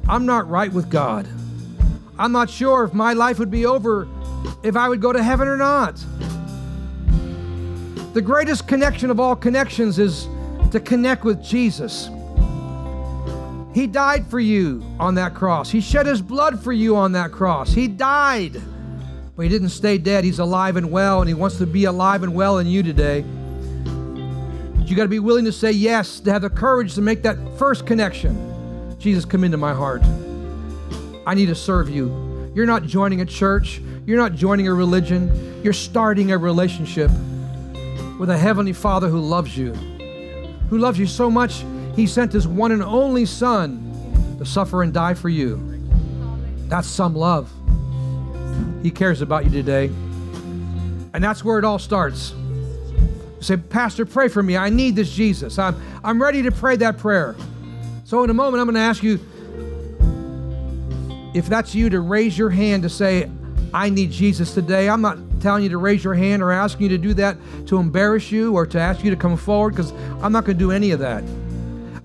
[0.08, 1.28] I'm not right with God.
[2.18, 4.08] I'm not sure if my life would be over
[4.62, 5.96] if I would go to heaven or not.
[8.12, 10.28] The greatest connection of all connections is
[10.72, 12.08] to connect with Jesus.
[13.72, 15.70] He died for you on that cross.
[15.70, 17.72] He shed his blood for you on that cross.
[17.72, 18.60] He died,
[19.36, 20.24] but he didn't stay dead.
[20.24, 23.22] He's alive and well, and he wants to be alive and well in you today.
[23.22, 27.22] But You got to be willing to say yes, to have the courage to make
[27.22, 28.96] that first connection.
[28.98, 30.02] Jesus, come into my heart.
[31.24, 32.52] I need to serve you.
[32.56, 37.10] You're not joining a church, you're not joining a religion, you're starting a relationship
[38.18, 39.72] with a Heavenly Father who loves you,
[40.68, 41.62] who loves you so much
[41.94, 45.58] he sent his one and only Son to suffer and die for you.
[46.68, 47.50] That's some love.
[48.82, 49.86] He cares about you today.
[51.12, 52.32] And that's where it all starts.
[52.32, 54.56] You say, Pastor, pray for me.
[54.56, 55.58] I need this Jesus.
[55.58, 57.34] I'm, I'm ready to pray that prayer.
[58.04, 59.18] So, in a moment, I'm going to ask you
[61.34, 63.30] if that's you to raise your hand to say,
[63.72, 64.88] I need Jesus today.
[64.88, 67.36] I'm not telling you to raise your hand or asking you to do that
[67.66, 70.64] to embarrass you or to ask you to come forward because I'm not going to
[70.64, 71.22] do any of that.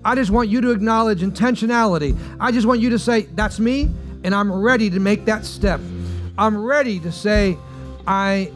[0.06, 2.16] I just want you to acknowledge intentionality.
[2.40, 3.90] I just want you to say, That's me,
[4.24, 5.82] and I'm ready to make that step.
[6.38, 7.58] I'm ready to say,
[8.06, 8.52] I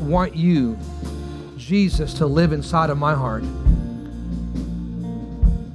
[0.00, 0.78] want you,
[1.58, 3.44] Jesus, to live inside of my heart.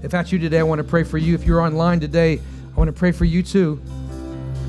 [0.02, 1.36] If that's you today, I want to pray for you.
[1.36, 2.40] If you're online today,
[2.74, 3.80] I want to pray for you too.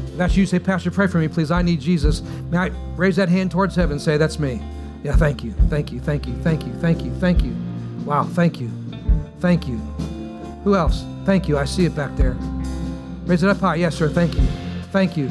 [0.09, 1.51] If that's you, say, Pastor, pray for me, please.
[1.51, 2.21] I need Jesus.
[2.51, 4.61] May I raise that hand towards heaven and say, That's me.
[5.03, 7.57] Yeah, thank you, thank you, thank you, thank you, thank you, thank you.
[8.05, 8.71] Wow, thank you,
[9.41, 9.81] thank you.
[10.65, 11.05] Who else?
[11.25, 11.59] Thank you.
[11.59, 12.37] I see it back there.
[13.25, 13.77] Raise it up high.
[13.77, 14.09] Yes, sir.
[14.09, 14.43] Thank you.
[14.93, 15.29] Thank you.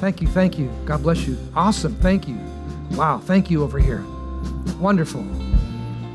[0.00, 0.28] Thank you.
[0.28, 0.70] Thank you.
[0.84, 1.36] God bless you.
[1.54, 1.94] Awesome.
[1.96, 2.38] Thank you.
[2.92, 3.18] Wow.
[3.18, 4.04] Thank you over here.
[4.78, 5.24] Wonderful.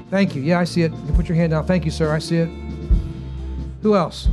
[0.09, 0.41] Thank you.
[0.41, 0.91] Yeah, I see it.
[0.91, 1.65] You put your hand down.
[1.65, 2.13] Thank you, sir.
[2.13, 2.49] I see it.
[3.81, 4.29] Who else?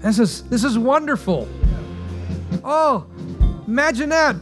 [0.00, 1.48] This is this is wonderful.
[2.64, 3.06] Oh,
[3.66, 4.36] imagine that.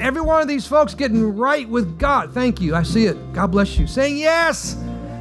[0.00, 2.32] Every one of these folks getting right with God.
[2.32, 2.74] Thank you.
[2.74, 3.16] I see it.
[3.32, 3.86] God bless you.
[3.86, 4.76] Saying yes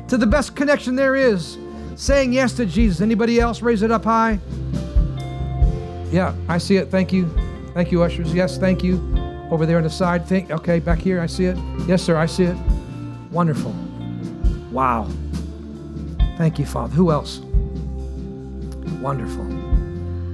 [0.08, 1.58] to the best connection there is
[1.98, 3.02] saying yes to Jesus.
[3.02, 4.40] Anybody else raise it up high?
[6.12, 6.90] Yeah, I see it.
[6.90, 7.30] Thank you.
[7.74, 8.34] Thank you, ushers.
[8.34, 8.96] Yes, thank you.
[9.52, 10.26] Over there on the side.
[10.26, 11.58] Think okay, back here, I see it.
[11.88, 12.58] Yes, sir, I see it.
[13.32, 13.74] Wonderful.
[14.72, 15.10] Wow.
[16.38, 16.94] Thank you, Father.
[16.94, 17.40] Who else?
[19.02, 19.46] Wonderful.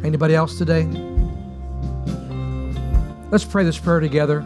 [0.06, 0.84] Anybody else today?
[3.32, 4.44] Let's pray this prayer together.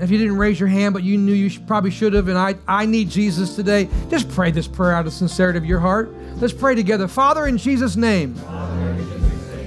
[0.00, 2.54] If you didn't raise your hand, but you knew you probably should have, and I,
[2.68, 6.14] I need Jesus today, just pray this prayer out of sincerity of your heart.
[6.36, 7.08] Let's pray together.
[7.08, 8.36] Father, in Jesus' name,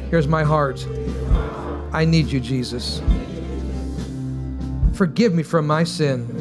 [0.09, 0.87] here's my heart.
[1.91, 3.01] I need you, Jesus.
[4.93, 6.37] Forgive me from my sin.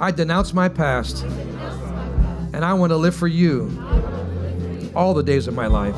[0.00, 3.70] I denounce my past, and I want to live for you
[4.96, 5.96] all the days of my life.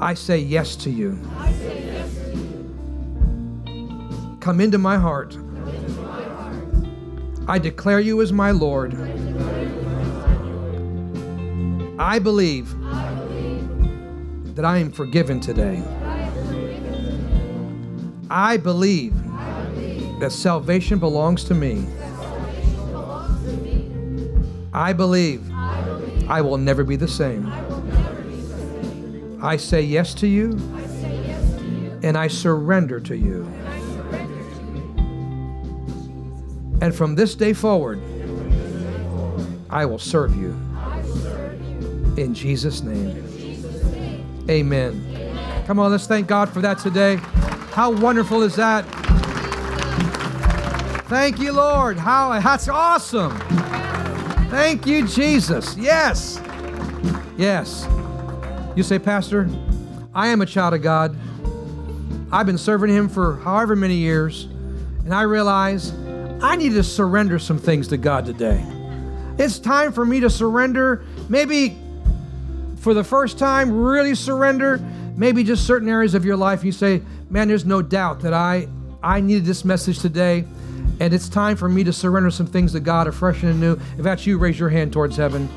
[0.00, 1.18] I say yes to you.
[4.46, 5.36] Come into my heart.
[7.48, 8.94] I declare you as my Lord.
[11.98, 12.72] I believe
[14.54, 15.82] that I am forgiven today.
[18.30, 19.14] I believe
[20.20, 21.84] that salvation belongs to me.
[24.72, 25.42] I believe
[26.28, 27.52] I will never be the same.
[29.42, 30.50] I say yes to you
[32.04, 33.44] and I surrender to you.
[36.80, 38.00] And from this day forward,
[39.70, 40.50] I will serve you.
[42.16, 43.22] In Jesus' name.
[44.48, 45.64] Amen.
[45.66, 47.16] Come on, let's thank God for that today.
[47.72, 48.84] How wonderful is that?
[51.08, 51.98] Thank you, Lord.
[51.98, 53.36] How that's awesome.
[54.50, 55.76] Thank you, Jesus.
[55.76, 56.40] Yes.
[57.36, 57.88] Yes.
[58.76, 59.48] You say, Pastor,
[60.14, 61.16] I am a child of God.
[62.30, 64.48] I've been serving Him for however many years
[65.06, 65.94] and I realized
[66.46, 68.64] I need to surrender some things to God today.
[69.36, 71.76] It's time for me to surrender, maybe
[72.76, 74.78] for the first time, really surrender,
[75.16, 76.62] maybe just certain areas of your life.
[76.62, 78.68] You say, Man, there's no doubt that I,
[79.02, 80.44] I needed this message today,
[81.00, 83.72] and it's time for me to surrender some things to God afresh and anew.
[83.98, 85.48] If that's you, raise your hand towards heaven.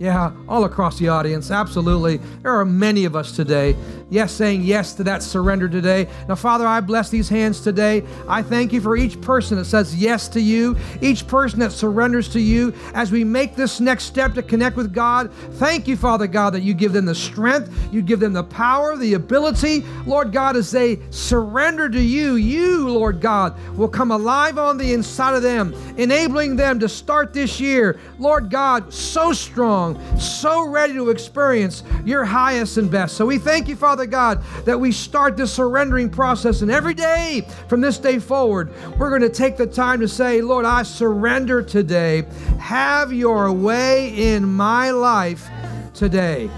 [0.00, 2.16] Yeah, all across the audience, absolutely.
[2.42, 3.76] There are many of us today,
[4.10, 6.08] yes, saying yes to that surrender today.
[6.28, 8.02] Now, Father, I bless these hands today.
[8.28, 12.28] I thank you for each person that says yes to you, each person that surrenders
[12.30, 15.32] to you as we make this next step to connect with God.
[15.52, 18.96] Thank you, Father God, that you give them the strength, you give them the power,
[18.96, 19.84] the ability.
[20.06, 24.92] Lord God, as they surrender to you, you, Lord God, will come alive on the
[24.92, 29.83] inside of them, enabling them to start this year, Lord God, so strong
[30.18, 33.16] so ready to experience your highest and best.
[33.16, 36.62] So we thank you, Father God, that we start this surrendering process.
[36.62, 40.40] And every day from this day forward, we're going to take the time to say,
[40.40, 42.24] Lord, I surrender today.
[42.58, 45.48] Have your way in my life
[45.94, 46.50] today.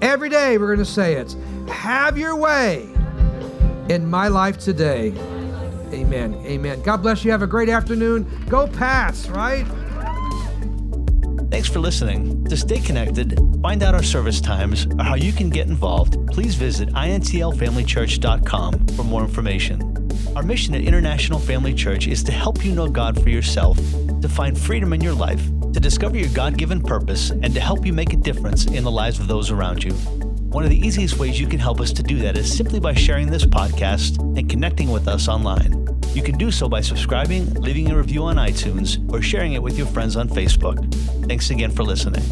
[0.00, 1.36] Every day we're going to say it.
[1.68, 2.88] Have your way
[3.88, 5.12] in my life today.
[5.92, 6.34] Amen.
[6.46, 6.82] Amen.
[6.82, 7.30] God bless you.
[7.30, 8.26] Have a great afternoon.
[8.48, 9.66] Go Pats, right?
[11.52, 12.44] Thanks for listening.
[12.46, 16.54] To stay connected, find out our service times, or how you can get involved, please
[16.54, 20.08] visit intlfamilychurch.com for more information.
[20.34, 23.76] Our mission at International Family Church is to help you know God for yourself,
[24.22, 25.44] to find freedom in your life,
[25.74, 28.90] to discover your God given purpose, and to help you make a difference in the
[28.90, 29.94] lives of those around you.
[30.52, 32.92] One of the easiest ways you can help us to do that is simply by
[32.92, 35.88] sharing this podcast and connecting with us online.
[36.12, 39.78] You can do so by subscribing, leaving a review on iTunes, or sharing it with
[39.78, 40.76] your friends on Facebook.
[41.26, 42.22] Thanks again for listening.